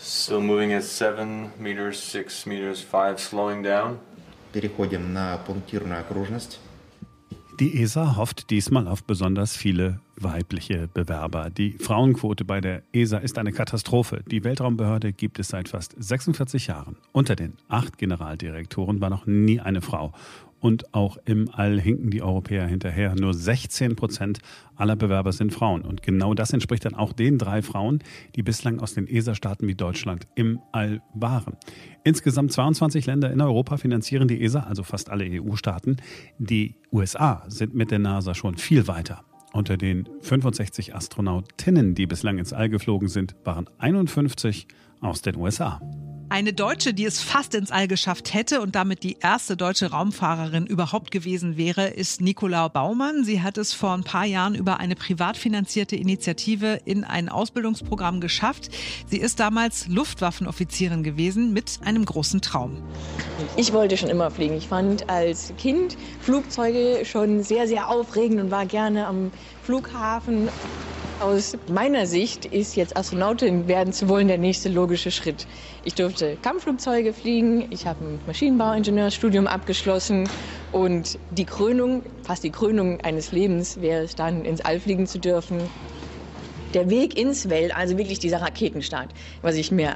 still 0.00 0.40
moving 0.40 0.72
at 0.72 0.82
7 0.82 1.52
meters, 1.58 2.00
6 2.10 2.46
meters, 2.46 2.80
5, 2.80 3.20
slowing 3.20 3.62
down 3.62 4.00
переходим 4.55 5.13
на 5.13 5.37
пунктирную 5.37 5.99
окружность. 5.99 6.59
Die 7.59 7.83
ESA 7.83 8.15
hofft 8.15 8.49
diesmal 8.49 8.87
auf 8.87 9.03
besonders 9.03 9.55
viele 9.55 9.99
weibliche 10.15 10.87
Bewerber. 10.87 11.51
Die 11.51 11.73
Frauenquote 11.73 12.43
bei 12.43 12.59
der 12.59 12.81
ESA 12.91 13.19
ist 13.19 13.37
eine 13.37 13.51
Katastrophe. 13.51 14.23
Die 14.25 14.43
Weltraumbehörde 14.43 15.13
gibt 15.13 15.37
es 15.37 15.49
seit 15.49 15.69
fast 15.69 15.93
46 15.95 16.67
Jahren. 16.67 16.95
Unter 17.11 17.35
den 17.35 17.53
acht 17.67 17.99
Generaldirektoren 17.99 18.99
war 18.99 19.11
noch 19.11 19.27
nie 19.27 19.59
eine 19.59 19.81
Frau. 19.81 20.11
Und 20.66 20.92
auch 20.92 21.16
im 21.26 21.48
All 21.52 21.80
hinken 21.80 22.10
die 22.10 22.22
Europäer 22.22 22.66
hinterher. 22.66 23.14
Nur 23.14 23.34
16 23.34 23.94
Prozent 23.94 24.40
aller 24.74 24.96
Bewerber 24.96 25.30
sind 25.30 25.54
Frauen. 25.54 25.82
Und 25.82 26.02
genau 26.02 26.34
das 26.34 26.52
entspricht 26.52 26.84
dann 26.84 26.96
auch 26.96 27.12
den 27.12 27.38
drei 27.38 27.62
Frauen, 27.62 28.00
die 28.34 28.42
bislang 28.42 28.80
aus 28.80 28.92
den 28.92 29.06
ESA-Staaten 29.06 29.68
wie 29.68 29.76
Deutschland 29.76 30.26
im 30.34 30.58
All 30.72 31.02
waren. 31.14 31.56
Insgesamt 32.02 32.50
22 32.50 33.06
Länder 33.06 33.30
in 33.30 33.40
Europa 33.40 33.76
finanzieren 33.76 34.26
die 34.26 34.42
ESA, 34.42 34.58
also 34.58 34.82
fast 34.82 35.08
alle 35.08 35.24
EU-Staaten. 35.40 35.98
Die 36.38 36.74
USA 36.90 37.44
sind 37.46 37.76
mit 37.76 37.92
der 37.92 38.00
NASA 38.00 38.34
schon 38.34 38.56
viel 38.56 38.88
weiter. 38.88 39.22
Unter 39.52 39.76
den 39.76 40.08
65 40.22 40.96
Astronautinnen, 40.96 41.94
die 41.94 42.08
bislang 42.08 42.38
ins 42.38 42.52
All 42.52 42.68
geflogen 42.68 43.06
sind, 43.06 43.36
waren 43.44 43.66
51 43.78 44.66
aus 45.00 45.22
den 45.22 45.36
USA. 45.36 45.80
Eine 46.36 46.52
Deutsche, 46.52 46.92
die 46.92 47.06
es 47.06 47.22
fast 47.22 47.54
ins 47.54 47.70
All 47.70 47.88
geschafft 47.88 48.34
hätte 48.34 48.60
und 48.60 48.74
damit 48.74 49.02
die 49.02 49.16
erste 49.22 49.56
deutsche 49.56 49.90
Raumfahrerin 49.90 50.66
überhaupt 50.66 51.10
gewesen 51.10 51.56
wäre, 51.56 51.86
ist 51.86 52.20
Nicola 52.20 52.68
Baumann. 52.68 53.24
Sie 53.24 53.40
hat 53.40 53.56
es 53.56 53.72
vor 53.72 53.94
ein 53.94 54.04
paar 54.04 54.26
Jahren 54.26 54.54
über 54.54 54.78
eine 54.78 54.96
privat 54.96 55.38
finanzierte 55.38 55.96
Initiative 55.96 56.78
in 56.84 57.04
ein 57.04 57.30
Ausbildungsprogramm 57.30 58.20
geschafft. 58.20 58.68
Sie 59.06 59.16
ist 59.16 59.40
damals 59.40 59.88
Luftwaffenoffizierin 59.88 61.02
gewesen 61.02 61.54
mit 61.54 61.78
einem 61.82 62.04
großen 62.04 62.42
Traum. 62.42 62.82
Ich 63.56 63.72
wollte 63.72 63.96
schon 63.96 64.10
immer 64.10 64.30
fliegen. 64.30 64.58
Ich 64.58 64.68
fand 64.68 65.08
als 65.08 65.54
Kind 65.56 65.96
Flugzeuge 66.20 67.06
schon 67.06 67.44
sehr, 67.44 67.66
sehr 67.66 67.88
aufregend 67.88 68.42
und 68.42 68.50
war 68.50 68.66
gerne 68.66 69.06
am 69.06 69.30
Flughafen. 69.62 70.50
Aus 71.18 71.56
meiner 71.70 72.06
Sicht 72.06 72.44
ist 72.44 72.76
jetzt 72.76 72.94
Astronautin 72.94 73.68
werden 73.68 73.94
zu 73.94 74.06
wollen 74.06 74.28
der 74.28 74.36
nächste 74.36 74.68
logische 74.68 75.10
Schritt. 75.10 75.46
Ich 75.82 75.94
durfte 75.94 76.36
Kampfflugzeuge 76.36 77.14
fliegen, 77.14 77.72
ich 77.72 77.86
habe 77.86 78.04
ein 78.04 78.20
Maschinenbauingenieurstudium 78.26 79.46
abgeschlossen 79.46 80.28
und 80.72 81.18
die 81.30 81.46
Krönung, 81.46 82.02
fast 82.22 82.44
die 82.44 82.50
Krönung 82.50 83.00
eines 83.00 83.32
Lebens 83.32 83.80
wäre 83.80 84.02
es 84.04 84.14
dann, 84.14 84.44
ins 84.44 84.60
All 84.60 84.78
fliegen 84.78 85.06
zu 85.06 85.18
dürfen. 85.18 85.70
Der 86.74 86.90
Weg 86.90 87.18
ins 87.18 87.48
Welt, 87.48 87.74
also 87.74 87.96
wirklich 87.96 88.18
dieser 88.18 88.42
Raketenstart, 88.42 89.14
was 89.40 89.54
ich 89.56 89.72
mir 89.72 89.94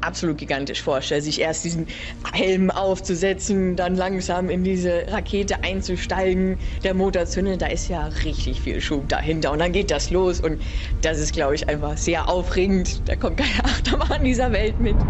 absolut 0.00 0.38
gigantisch 0.38 0.82
vorstelle, 0.82 1.22
sich 1.22 1.40
erst 1.40 1.64
diesen 1.64 1.86
Helm 2.32 2.70
aufzusetzen, 2.70 3.76
dann 3.76 3.96
langsam 3.96 4.50
in 4.50 4.64
diese 4.64 5.06
Rakete 5.08 5.62
einzusteigen, 5.64 6.58
der 6.84 6.94
Motor 6.94 7.26
zündet, 7.26 7.62
da 7.62 7.66
ist 7.66 7.88
ja 7.88 8.06
richtig 8.24 8.60
viel 8.60 8.80
Schub 8.80 9.08
dahinter 9.08 9.52
und 9.52 9.58
dann 9.58 9.72
geht 9.72 9.90
das 9.90 10.10
los 10.10 10.40
und 10.40 10.62
das 11.00 11.18
ist, 11.18 11.32
glaube 11.32 11.54
ich, 11.54 11.68
einfach 11.68 11.96
sehr 11.96 12.28
aufregend. 12.28 13.08
Da 13.08 13.16
kommt 13.16 13.38
keine 13.38 13.64
Achterbahn 13.64 14.24
dieser 14.24 14.52
Welt 14.52 14.78
mit. 14.80 15.06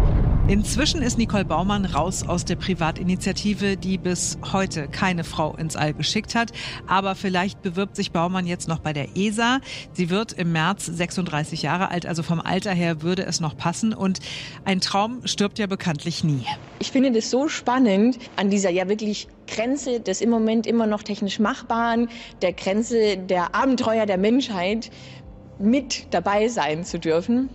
Inzwischen 0.49 1.03
ist 1.03 1.19
Nicole 1.19 1.45
Baumann 1.45 1.85
raus 1.85 2.27
aus 2.27 2.43
der 2.43 2.55
Privatinitiative, 2.55 3.77
die 3.77 3.99
bis 3.99 4.39
heute 4.51 4.87
keine 4.87 5.23
Frau 5.23 5.55
ins 5.55 5.75
All 5.75 5.93
geschickt 5.93 6.33
hat. 6.33 6.51
Aber 6.87 7.13
vielleicht 7.13 7.61
bewirbt 7.61 7.95
sich 7.95 8.11
Baumann 8.11 8.47
jetzt 8.47 8.67
noch 8.67 8.79
bei 8.79 8.91
der 8.91 9.15
ESA. 9.15 9.59
Sie 9.93 10.09
wird 10.09 10.33
im 10.33 10.51
März 10.51 10.87
36 10.87 11.61
Jahre 11.61 11.91
alt, 11.91 12.07
also 12.07 12.23
vom 12.23 12.41
Alter 12.41 12.71
her 12.71 13.03
würde 13.03 13.27
es 13.27 13.39
noch 13.39 13.55
passen. 13.55 13.93
Und 13.93 14.21
ein 14.65 14.81
Traum 14.81 15.21
stirbt 15.25 15.59
ja 15.59 15.67
bekanntlich 15.67 16.23
nie. 16.23 16.47
Ich 16.79 16.91
finde 16.91 17.11
das 17.11 17.29
so 17.29 17.47
spannend 17.47 18.17
an 18.35 18.49
dieser 18.49 18.71
ja 18.71 18.89
wirklich 18.89 19.27
Grenze 19.45 19.99
des 19.99 20.19
im 20.19 20.31
Moment 20.31 20.65
immer 20.65 20.87
noch 20.87 21.03
technisch 21.03 21.37
Machbaren, 21.37 22.09
der 22.41 22.53
Grenze 22.53 23.17
der 23.17 23.53
Abenteuer 23.53 24.07
der 24.07 24.17
Menschheit 24.17 24.89
mit 25.59 26.07
dabei 26.09 26.47
sein 26.47 26.85
zu 26.85 26.97
dürfen. 26.97 27.49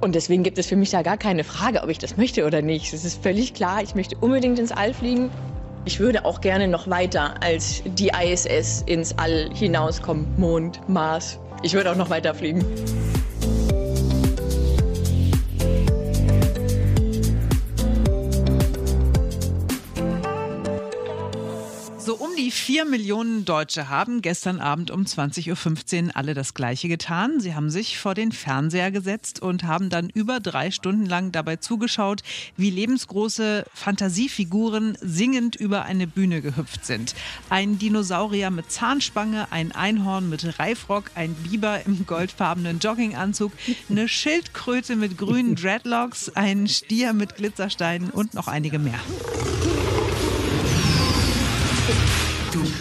Und 0.00 0.14
deswegen 0.14 0.42
gibt 0.42 0.58
es 0.58 0.66
für 0.66 0.76
mich 0.76 0.90
da 0.90 1.02
gar 1.02 1.16
keine 1.16 1.44
Frage, 1.44 1.82
ob 1.82 1.88
ich 1.88 1.98
das 1.98 2.16
möchte 2.16 2.46
oder 2.46 2.62
nicht. 2.62 2.92
Es 2.92 3.04
ist 3.04 3.22
völlig 3.22 3.54
klar, 3.54 3.82
ich 3.82 3.94
möchte 3.94 4.16
unbedingt 4.16 4.58
ins 4.58 4.72
All 4.72 4.92
fliegen. 4.92 5.30
Ich 5.84 6.00
würde 6.00 6.24
auch 6.24 6.40
gerne 6.40 6.68
noch 6.68 6.88
weiter 6.90 7.34
als 7.42 7.82
die 7.84 8.08
ISS 8.10 8.82
ins 8.86 9.16
All 9.18 9.48
hinauskommen. 9.54 10.26
Mond, 10.36 10.80
Mars. 10.88 11.38
Ich 11.62 11.74
würde 11.74 11.90
auch 11.90 11.96
noch 11.96 12.10
weiter 12.10 12.34
fliegen. 12.34 12.64
Die 22.46 22.52
vier 22.52 22.84
Millionen 22.84 23.44
Deutsche 23.44 23.88
haben 23.88 24.22
gestern 24.22 24.60
Abend 24.60 24.92
um 24.92 25.02
20.15 25.02 26.04
Uhr 26.04 26.10
alle 26.16 26.32
das 26.32 26.54
Gleiche 26.54 26.86
getan. 26.86 27.40
Sie 27.40 27.56
haben 27.56 27.70
sich 27.70 27.98
vor 27.98 28.14
den 28.14 28.30
Fernseher 28.30 28.92
gesetzt 28.92 29.42
und 29.42 29.64
haben 29.64 29.90
dann 29.90 30.10
über 30.10 30.38
drei 30.38 30.70
Stunden 30.70 31.06
lang 31.06 31.32
dabei 31.32 31.56
zugeschaut, 31.56 32.22
wie 32.56 32.70
lebensgroße 32.70 33.64
Fantasiefiguren 33.74 34.96
singend 35.00 35.56
über 35.56 35.86
eine 35.86 36.06
Bühne 36.06 36.40
gehüpft 36.40 36.86
sind. 36.86 37.16
Ein 37.50 37.80
Dinosaurier 37.80 38.50
mit 38.50 38.70
Zahnspange, 38.70 39.48
ein 39.50 39.72
Einhorn 39.72 40.28
mit 40.28 40.60
Reifrock, 40.60 41.10
ein 41.16 41.34
Biber 41.34 41.84
im 41.84 42.06
goldfarbenen 42.06 42.78
Jogginganzug, 42.78 43.50
eine 43.90 44.06
Schildkröte 44.06 44.94
mit 44.94 45.18
grünen 45.18 45.56
Dreadlocks, 45.56 46.28
ein 46.36 46.68
Stier 46.68 47.12
mit 47.12 47.34
Glitzersteinen 47.34 48.10
und 48.10 48.34
noch 48.34 48.46
einige 48.46 48.78
mehr. 48.78 49.00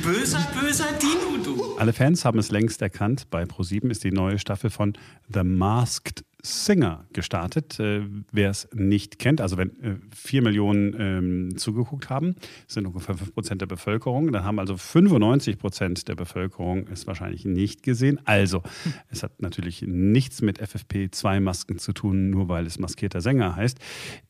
Böser, 0.06 0.48
böser 0.62 0.86
Dino, 1.02 1.44
du. 1.44 1.78
Alle 1.78 1.92
Fans 1.92 2.26
haben 2.26 2.38
es 2.38 2.52
längst 2.52 2.82
erkannt. 2.82 3.28
Bei 3.32 3.46
ProSieben 3.46 3.90
ist 3.90 4.04
die 4.04 4.12
neue 4.12 4.38
Staffel 4.38 4.70
von 4.70 4.94
The 5.34 5.44
Masked 5.44 6.24
Singer 6.46 7.06
gestartet. 7.12 7.80
Äh, 7.80 8.04
Wer 8.32 8.50
es 8.50 8.70
nicht 8.74 9.20
kennt, 9.20 9.42
also 9.42 9.58
wenn 9.58 9.70
äh, 9.82 9.96
vier 10.16 10.42
Millionen 10.42 10.96
ähm, 11.00 11.58
zugeguckt 11.58 12.10
haben, 12.10 12.36
sind 12.68 12.86
ungefähr 12.86 13.16
fünf 13.16 13.34
Prozent 13.34 13.62
der 13.62 13.66
Bevölkerung. 13.66 14.32
Dann 14.32 14.44
haben 14.44 14.60
also 14.60 14.78
95 14.78 15.58
Prozent 15.58 16.08
der 16.08 16.16
Bevölkerung 16.16 16.88
es 16.88 17.08
wahrscheinlich 17.08 17.46
nicht 17.46 17.84
gesehen. 17.84 18.20
Also, 18.26 18.62
es 19.10 19.24
hat 19.24 19.42
natürlich 19.42 19.84
nichts 19.88 20.42
mit 20.42 20.62
FFP2-Masken 20.62 21.80
zu 21.80 21.94
tun, 21.94 22.30
nur 22.30 22.48
weil 22.48 22.66
es 22.66 22.80
maskierter 22.80 23.22
Sänger 23.22 23.56
heißt. 23.56 23.80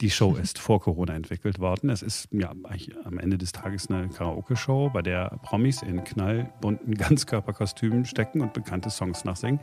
Die 0.01 0.10
Show 0.10 0.36
ist 0.41 0.60
vor 0.60 0.81
Corona 0.81 1.15
entwickelt 1.15 1.60
worden. 1.60 1.89
Es 1.89 2.01
ist 2.01 2.29
ja 2.31 2.51
eigentlich 2.63 2.95
am 3.03 3.19
Ende 3.19 3.38
des 3.38 3.51
Tages 3.51 3.89
eine 3.89 4.10
Karaoke-Show, 4.10 4.89
bei 4.93 5.01
der 5.01 5.38
Promis 5.43 5.81
in 5.81 6.03
knallbunten 6.03 6.93
Ganzkörperkostümen 6.98 8.05
stecken 8.05 8.41
und 8.41 8.53
bekannte 8.53 8.89
Songs 8.89 9.25
nachsingen 9.25 9.60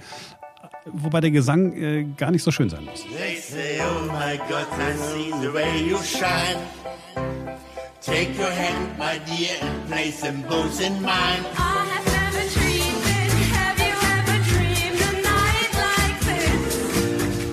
wobei 0.86 1.20
der 1.20 1.30
Gesang 1.30 1.72
äh, 1.74 2.04
gar 2.16 2.30
nicht 2.30 2.42
so 2.42 2.50
schön 2.50 2.68
sein 2.70 2.84
muss. 2.84 3.04
They 3.16 3.36
say, 3.36 3.80
oh 3.80 4.06
my 4.06 4.36
God, 4.48 4.66
I 4.78 4.92
see 4.96 5.30
the 5.40 5.52
way 5.52 5.78
you 5.80 5.98
shine. 6.02 6.58
Take 8.00 8.36
your 8.36 8.50
hand, 8.50 8.98
my 8.98 9.18
dear, 9.26 9.56
and 9.60 9.86
place 9.86 10.20
them 10.22 10.42
both 10.48 10.80
in 10.80 11.00
mine. 11.02 11.44
I 11.56 11.86
have 11.94 12.04
never 12.06 12.42
dreamed 12.50 13.06
it. 13.06 13.30
Have 13.54 13.78
you 13.78 13.94
ever 14.16 14.38
dreamed 14.50 15.00
a 15.00 15.12
night 15.22 15.72
like 15.86 16.18
this? 16.26 16.74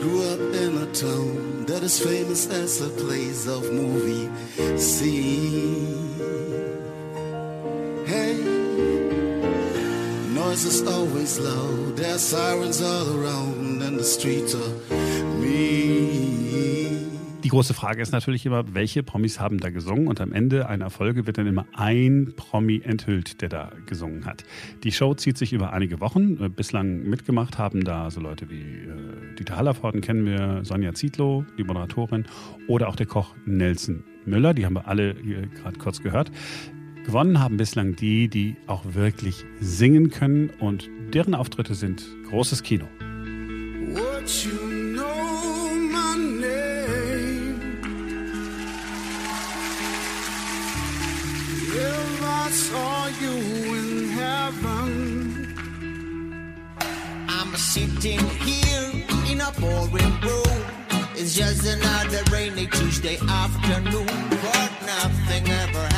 Grew 0.01 0.23
up 0.33 0.41
in 0.55 0.77
a 0.81 0.87
town 0.91 1.65
that 1.67 1.83
is 1.83 1.99
famous 1.99 2.47
as 2.49 2.81
a 2.81 2.89
place 2.89 3.45
of 3.47 3.71
movie 3.71 4.27
scene. 4.79 6.09
Noise 10.49 10.67
is 10.67 10.87
always 10.87 11.39
low. 11.39 11.91
There's 11.95 12.21
sirens 12.21 12.81
all 12.81 13.07
around 13.19 13.83
and 13.83 13.99
the 13.99 14.03
streets 14.03 14.55
are 14.55 14.95
mean. 15.39 17.05
Die 17.43 17.49
große 17.49 17.73
Frage 17.73 18.01
ist 18.01 18.11
natürlich 18.11 18.45
immer, 18.45 18.73
welche 18.73 19.01
Promis 19.01 19.39
haben 19.39 19.59
da 19.59 19.69
gesungen? 19.69 20.07
Und 20.07 20.21
am 20.21 20.33
Ende 20.33 20.67
einer 20.67 20.89
Folge 20.89 21.25
wird 21.25 21.37
dann 21.37 21.47
immer 21.47 21.65
ein 21.73 22.33
Promi 22.35 22.81
enthüllt, 22.83 23.41
der 23.41 23.49
da 23.49 23.71
gesungen 23.85 24.25
hat. 24.25 24.43
Die 24.83 24.91
Show 24.91 25.13
zieht 25.13 25.37
sich 25.37 25.53
über 25.53 25.71
einige 25.71 25.99
Wochen. 25.99 26.51
Bislang 26.53 27.03
mitgemacht 27.03 27.57
haben 27.57 27.83
da 27.83 28.11
so 28.11 28.19
Leute 28.19 28.49
wie 28.49 28.61
äh, 28.61 29.35
Dieter 29.37 29.55
Hallervorden 29.55 30.01
kennen 30.01 30.25
wir, 30.25 30.63
Sonja 30.63 30.93
Zietlow, 30.93 31.45
die 31.57 31.63
Moderatorin, 31.63 32.25
oder 32.67 32.87
auch 32.87 32.95
der 32.95 33.05
Koch 33.05 33.35
Nelson 33.45 34.03
Müller. 34.25 34.53
Die 34.53 34.65
haben 34.65 34.75
wir 34.75 34.87
alle 34.87 35.13
gerade 35.13 35.77
kurz 35.77 36.01
gehört. 36.01 36.31
Gewonnen 37.05 37.39
haben 37.39 37.57
bislang 37.57 37.95
die, 37.95 38.27
die 38.27 38.55
auch 38.67 38.83
wirklich 38.93 39.45
singen 39.59 40.09
können 40.09 40.49
und 40.59 40.89
deren 41.13 41.35
Auftritte 41.35 41.75
sind 41.75 42.03
großes 42.29 42.63
Kino. 42.63 42.85
What 43.93 44.45
you 44.45 44.69
sitting 57.59 58.19
here 58.47 58.91
in 59.31 59.41
a 59.41 59.51
boring 59.59 60.15
room 60.21 60.59
It's 61.15 61.35
just 61.35 61.67
another 61.67 62.23
rainy 62.31 62.67
Tuesday 62.67 63.17
afternoon 63.27 64.07
But 64.29 64.71
nothing 64.85 65.47
ever 65.47 65.88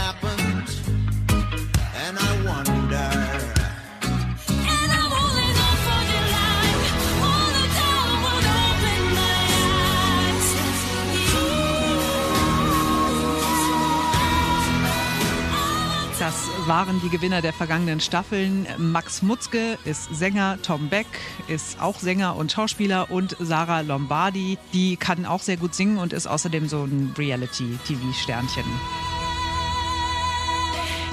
waren 16.91 16.99
die 16.99 17.09
Gewinner 17.09 17.41
der 17.41 17.53
vergangenen 17.53 18.01
Staffeln. 18.01 18.67
Max 18.77 19.21
Mutzke 19.21 19.77
ist 19.85 20.13
Sänger, 20.13 20.57
Tom 20.61 20.89
Beck 20.89 21.07
ist 21.47 21.79
auch 21.79 21.97
Sänger 21.99 22.35
und 22.35 22.51
Schauspieler 22.51 23.09
und 23.09 23.37
Sarah 23.39 23.79
Lombardi, 23.79 24.57
die 24.73 24.97
kann 24.97 25.25
auch 25.25 25.41
sehr 25.41 25.55
gut 25.55 25.73
singen 25.73 25.97
und 25.97 26.11
ist 26.11 26.27
außerdem 26.27 26.67
so 26.67 26.83
ein 26.83 27.13
Reality-TV-Sternchen. 27.17 28.65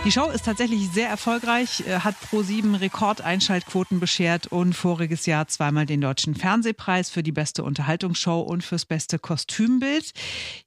Die 0.04 0.12
Show 0.12 0.30
ist 0.30 0.44
tatsächlich 0.44 0.88
sehr 0.90 1.08
erfolgreich, 1.08 1.80
äh, 1.87 1.98
hat 1.98 2.18
pro 2.20 2.42
sieben 2.42 2.74
Rekordeinschaltquoten 2.74 4.00
beschert 4.00 4.46
und 4.46 4.74
voriges 4.74 5.26
Jahr 5.26 5.48
zweimal 5.48 5.87
den 5.87 6.00
Deutschen 6.00 6.34
Fernsehpreis 6.34 7.11
für 7.11 7.22
die 7.22 7.32
beste 7.32 7.64
Unterhaltungsshow 7.64 8.40
und 8.40 8.62
fürs 8.62 8.87
beste 8.87 9.18
Kostümbild. 9.18 10.12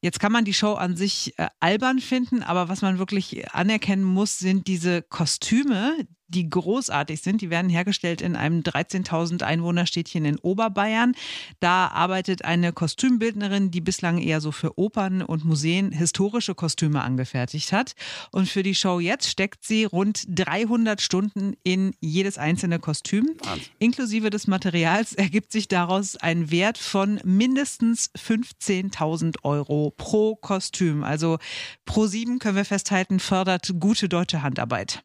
Jetzt 0.02 0.20
kann 0.20 0.32
man 0.32 0.46
die 0.46 0.54
Show 0.54 0.74
an 0.74 0.96
sich 0.96 1.34
äh, 1.40 1.48
albern 1.60 2.00
finden, 2.00 2.44
aber 2.44 2.70
was 2.70 2.82
man 2.82 3.00
wirklich 3.00 3.50
anerkennen 3.52 4.04
muss, 4.04 4.38
sind 4.38 4.68
diese 4.68 5.02
Kostüme, 5.02 5.96
die 6.32 6.50
großartig 6.50 7.22
sind. 7.22 7.42
Die 7.42 7.50
werden 7.50 7.70
hergestellt 7.70 8.22
in 8.22 8.36
einem 8.36 8.62
13.000 8.62 9.44
Einwohnerstädtchen 9.44 10.26
in 10.26 10.38
Oberbayern. 10.40 11.14
Da 11.60 11.88
arbeitet 11.88 12.46
eine 12.46 12.74
Kostümbildnerin, 12.74 13.72
die 13.72 13.82
bislang 13.82 14.18
eher 14.18 14.42
so 14.42 14.52
für 14.52 14.78
Opern 14.78 15.22
und 15.22 15.46
Museen 15.46 15.92
historische 15.92 16.56
Kostüme 16.56 17.02
angefertigt 17.02 17.72
hat. 17.72 17.96
Und 18.32 18.48
für 18.50 18.64
die 18.64 18.76
Show 18.76 19.00
jetzt 19.00 19.30
steckt 19.30 19.64
sie 19.64 19.86
rund 19.86 20.24
300 20.28 21.02
Stunden 21.02 21.56
in 21.64 21.94
jedes 22.00 22.38
einzelne 22.38 22.80
Kostüm. 22.80 23.30
Wahnsinn. 23.44 23.68
Inklusive 23.80 24.30
des 24.30 24.48
Materials 24.48 25.14
ergibt 25.22 25.52
sich 25.52 25.68
daraus 25.68 26.16
ein 26.18 26.52
Wert 26.52 26.78
von 26.78 27.20
mindestens 27.24 28.12
15.000 28.16 29.44
Euro 29.44 29.94
pro 29.96 30.36
Kostüm. 30.36 31.04
Also 31.04 31.38
pro 31.86 32.08
sieben 32.08 32.40
können 32.40 32.56
wir 32.56 32.66
festhalten, 32.66 33.20
fördert 33.20 33.74
gute 33.80 34.10
deutsche 34.10 34.42
Handarbeit. 34.42 35.04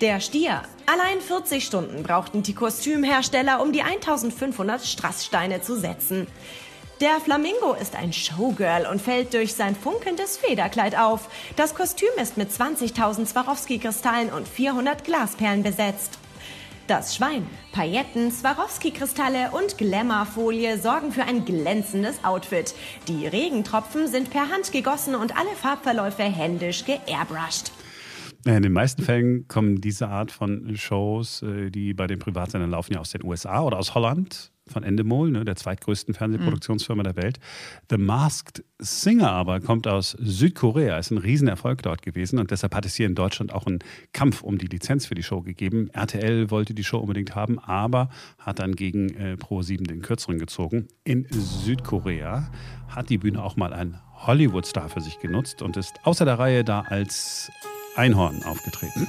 Der 0.00 0.20
Stier. 0.20 0.62
Allein 0.86 1.20
40 1.20 1.64
Stunden 1.64 2.04
brauchten 2.04 2.44
die 2.44 2.54
Kostümhersteller, 2.54 3.60
um 3.60 3.72
die 3.72 3.82
1500 3.82 4.86
Strasssteine 4.86 5.60
zu 5.60 5.76
setzen. 5.76 6.28
Der 7.00 7.18
Flamingo 7.20 7.72
ist 7.72 7.96
ein 7.96 8.12
Showgirl 8.12 8.86
und 8.86 9.02
fällt 9.02 9.34
durch 9.34 9.54
sein 9.54 9.74
funkelndes 9.74 10.36
Federkleid 10.36 10.96
auf. 10.96 11.28
Das 11.56 11.74
Kostüm 11.74 12.10
ist 12.22 12.36
mit 12.36 12.50
20.000 12.50 13.26
Swarovski-Kristallen 13.26 14.30
und 14.30 14.46
400 14.46 15.02
Glasperlen 15.02 15.64
besetzt. 15.64 16.18
Das 16.86 17.16
Schwein. 17.16 17.44
Pailletten, 17.72 18.30
Swarovski-Kristalle 18.30 19.50
und 19.50 19.78
Glamourfolie 19.78 20.78
sorgen 20.78 21.10
für 21.10 21.24
ein 21.24 21.44
glänzendes 21.44 22.24
Outfit. 22.24 22.72
Die 23.08 23.26
Regentropfen 23.26 24.06
sind 24.06 24.30
per 24.30 24.48
Hand 24.48 24.70
gegossen 24.70 25.16
und 25.16 25.36
alle 25.36 25.56
Farbverläufe 25.60 26.22
händisch 26.22 26.84
geairbrushed. 26.84 27.72
In 28.56 28.62
den 28.62 28.72
meisten 28.72 29.02
Fällen 29.02 29.46
kommen 29.46 29.82
diese 29.82 30.08
Art 30.08 30.32
von 30.32 30.74
Shows, 30.74 31.42
äh, 31.42 31.70
die 31.70 31.92
bei 31.92 32.06
den 32.06 32.18
Privatsendern 32.18 32.70
laufen, 32.70 32.94
ja 32.94 33.00
aus 33.00 33.10
den 33.10 33.22
USA 33.22 33.62
oder 33.62 33.78
aus 33.78 33.94
Holland 33.94 34.52
von 34.66 34.84
Endemol, 34.84 35.30
ne, 35.30 35.44
der 35.44 35.54
zweitgrößten 35.54 36.14
Fernsehproduktionsfirma 36.14 37.02
der 37.02 37.16
Welt. 37.16 37.40
The 37.90 37.98
Masked 37.98 38.64
Singer 38.78 39.30
aber 39.30 39.60
kommt 39.60 39.86
aus 39.86 40.16
Südkorea, 40.18 40.96
ist 40.96 41.10
ein 41.10 41.18
Riesenerfolg 41.18 41.82
dort 41.82 42.00
gewesen 42.00 42.38
und 42.38 42.50
deshalb 42.50 42.74
hat 42.74 42.86
es 42.86 42.94
hier 42.94 43.04
in 43.04 43.14
Deutschland 43.14 43.52
auch 43.52 43.66
einen 43.66 43.80
Kampf 44.14 44.42
um 44.42 44.56
die 44.56 44.66
Lizenz 44.66 45.04
für 45.04 45.14
die 45.14 45.22
Show 45.22 45.42
gegeben. 45.42 45.90
RTL 45.92 46.50
wollte 46.50 46.72
die 46.72 46.84
Show 46.84 47.00
unbedingt 47.00 47.34
haben, 47.34 47.58
aber 47.58 48.08
hat 48.38 48.60
dann 48.60 48.76
gegen 48.76 49.10
äh, 49.10 49.36
Pro7 49.38 49.86
den 49.86 50.00
kürzeren 50.00 50.38
gezogen. 50.38 50.88
In 51.04 51.26
Südkorea 51.30 52.50
hat 52.88 53.10
die 53.10 53.18
Bühne 53.18 53.42
auch 53.42 53.56
mal 53.56 53.74
ein 53.74 54.00
Hollywood-Star 54.14 54.88
für 54.88 55.02
sich 55.02 55.18
genutzt 55.18 55.60
und 55.60 55.76
ist 55.76 56.00
außer 56.04 56.24
der 56.24 56.38
Reihe 56.38 56.64
da 56.64 56.80
als 56.80 57.50
Einhorn 57.98 58.44
aufgetreten. 58.44 59.08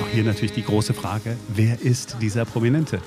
Auch 0.00 0.08
hier 0.12 0.24
natürlich 0.24 0.52
die 0.52 0.62
große 0.62 0.94
Frage, 0.94 1.36
wer 1.48 1.80
ist 1.80 2.18
dieser 2.20 2.44
Prominente? 2.44 3.00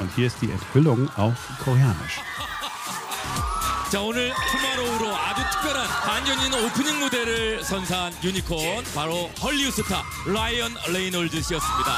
Und 0.00 0.10
hier 0.14 0.26
ist 0.26 0.36
die 0.42 0.50
Enthüllung 0.50 1.08
auf 1.16 1.34
Koreanisch. 1.64 2.20
자 3.90 4.00
오늘 4.00 4.32
투마로우로 4.50 5.16
아주 5.16 5.42
특별한 5.52 5.86
반전인 6.04 6.52
오프닝 6.54 6.98
무대를 6.98 7.62
선사한 7.62 8.12
유니콘 8.22 8.82
바로 8.94 9.28
헐리우드 9.40 9.82
스타 9.82 10.02
라이언 10.26 10.74
레이놀드 10.92 11.40
씨였습니다. 11.40 11.92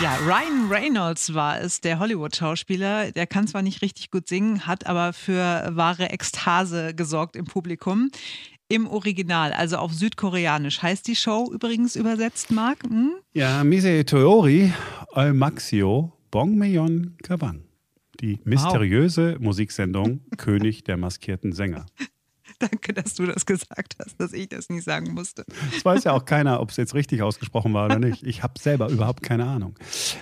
Ja, 0.00 0.16
Ryan 0.24 0.68
Reynolds 0.70 1.34
war 1.34 1.60
es, 1.60 1.80
der 1.82 1.98
Hollywood-Schauspieler. 1.98 3.12
Der 3.12 3.26
kann 3.26 3.46
zwar 3.46 3.60
nicht 3.60 3.82
richtig 3.82 4.10
gut 4.10 4.26
singen, 4.26 4.66
hat 4.66 4.86
aber 4.86 5.12
für 5.12 5.68
wahre 5.70 6.08
Ekstase 6.10 6.94
gesorgt 6.94 7.36
im 7.36 7.44
Publikum. 7.44 8.10
im 8.68 8.86
Original, 8.88 9.52
also 9.52 9.76
auf 9.76 9.92
Südkoreanisch. 9.92 10.80
Heißt 10.80 11.06
die 11.06 11.14
Show 11.14 11.50
übrigens 11.52 11.94
übersetzt, 11.94 12.50
Marc? 12.50 12.84
Hm? 12.84 13.12
Ja, 13.34 13.62
Mise 13.64 14.02
Teori 14.06 14.72
Maxio 15.34 16.10
Bongmeyon 16.31 17.15
Kabang. 17.23 17.63
Die 18.19 18.39
mysteriöse 18.43 19.33
wow. 19.33 19.39
Musiksendung 19.39 20.21
König 20.37 20.83
der 20.83 20.97
maskierten 20.97 21.53
Sänger. 21.53 21.85
Danke, 22.59 22.91
dass 22.93 23.13
du 23.13 23.27
das 23.27 23.45
gesagt 23.45 23.97
hast, 23.99 24.19
dass 24.19 24.33
ich 24.33 24.49
das 24.49 24.69
nicht 24.69 24.83
sagen 24.83 25.13
musste. 25.13 25.45
Es 25.75 25.85
weiß 25.85 26.05
ja 26.05 26.13
auch 26.13 26.25
keiner, 26.25 26.59
ob 26.59 26.71
es 26.71 26.77
jetzt 26.77 26.95
richtig 26.95 27.21
ausgesprochen 27.21 27.73
war 27.73 27.85
oder 27.85 27.99
nicht. 27.99 28.23
Ich 28.23 28.41
habe 28.41 28.59
selber 28.59 28.89
überhaupt 28.89 29.21
keine 29.21 29.45
Ahnung. 29.45 29.77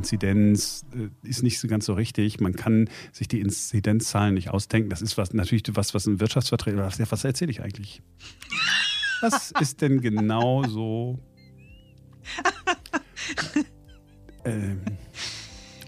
Inzidenz 0.00 0.84
äh, 0.94 1.28
ist 1.28 1.42
nicht 1.42 1.60
so 1.60 1.68
ganz 1.68 1.84
so 1.84 1.92
richtig. 1.92 2.40
Man 2.40 2.54
kann 2.54 2.88
sich 3.12 3.28
die 3.28 3.40
Inzidenzzahlen 3.40 4.34
nicht 4.34 4.50
ausdenken. 4.50 4.90
Das 4.90 5.02
ist 5.02 5.18
was, 5.18 5.32
natürlich 5.34 5.64
was, 5.72 5.94
was 5.94 6.06
ein 6.06 6.20
Wirtschaftsvertreter, 6.20 6.78
was, 6.78 6.98
was 6.98 7.24
erzähle 7.24 7.50
ich 7.50 7.62
eigentlich? 7.62 8.02
Was 9.20 9.52
ist 9.60 9.82
denn 9.82 10.00
genau 10.00 10.64
so? 10.64 11.18
ähm, 14.44 14.80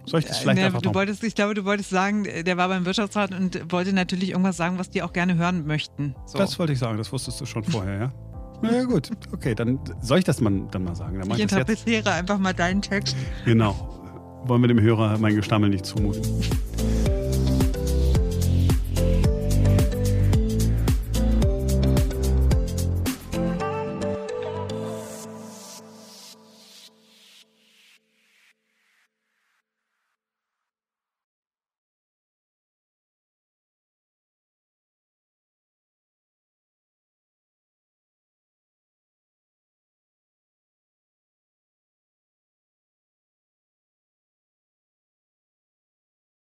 soll 0.04 0.20
ich 0.20 0.26
das 0.26 0.38
vielleicht 0.38 0.58
nee, 0.58 0.64
einfach 0.64 0.82
du 0.82 0.94
wolltest, 0.94 1.24
Ich 1.24 1.34
glaube, 1.34 1.54
du 1.54 1.64
wolltest 1.64 1.88
sagen, 1.88 2.24
der 2.24 2.56
war 2.58 2.68
beim 2.68 2.84
Wirtschaftsrat 2.84 3.32
und 3.32 3.72
wollte 3.72 3.94
natürlich 3.94 4.30
irgendwas 4.30 4.58
sagen, 4.58 4.78
was 4.78 4.90
die 4.90 5.02
auch 5.02 5.14
gerne 5.14 5.36
hören 5.36 5.66
möchten. 5.66 6.14
So. 6.26 6.36
Das 6.36 6.58
wollte 6.58 6.74
ich 6.74 6.78
sagen, 6.78 6.98
das 6.98 7.10
wusstest 7.12 7.40
du 7.40 7.46
schon 7.46 7.64
vorher, 7.64 7.98
ja? 7.98 8.12
Na 8.60 8.72
ja, 8.76 8.84
gut, 8.84 9.10
okay, 9.32 9.54
dann 9.54 9.80
soll 10.02 10.18
ich 10.18 10.24
das 10.24 10.40
mal, 10.40 10.68
dann 10.70 10.84
mal 10.84 10.94
sagen. 10.94 11.18
Dann 11.18 11.30
ich 11.30 11.40
interpretiere 11.40 12.12
einfach 12.12 12.38
mal 12.38 12.52
deinen 12.52 12.82
Text. 12.82 13.16
Genau 13.44 14.01
wollen 14.44 14.62
wir 14.62 14.68
dem 14.68 14.80
Hörer 14.80 15.18
mein 15.18 15.36
Gestammel 15.36 15.70
nicht 15.70 15.86
zumuten. 15.86 16.22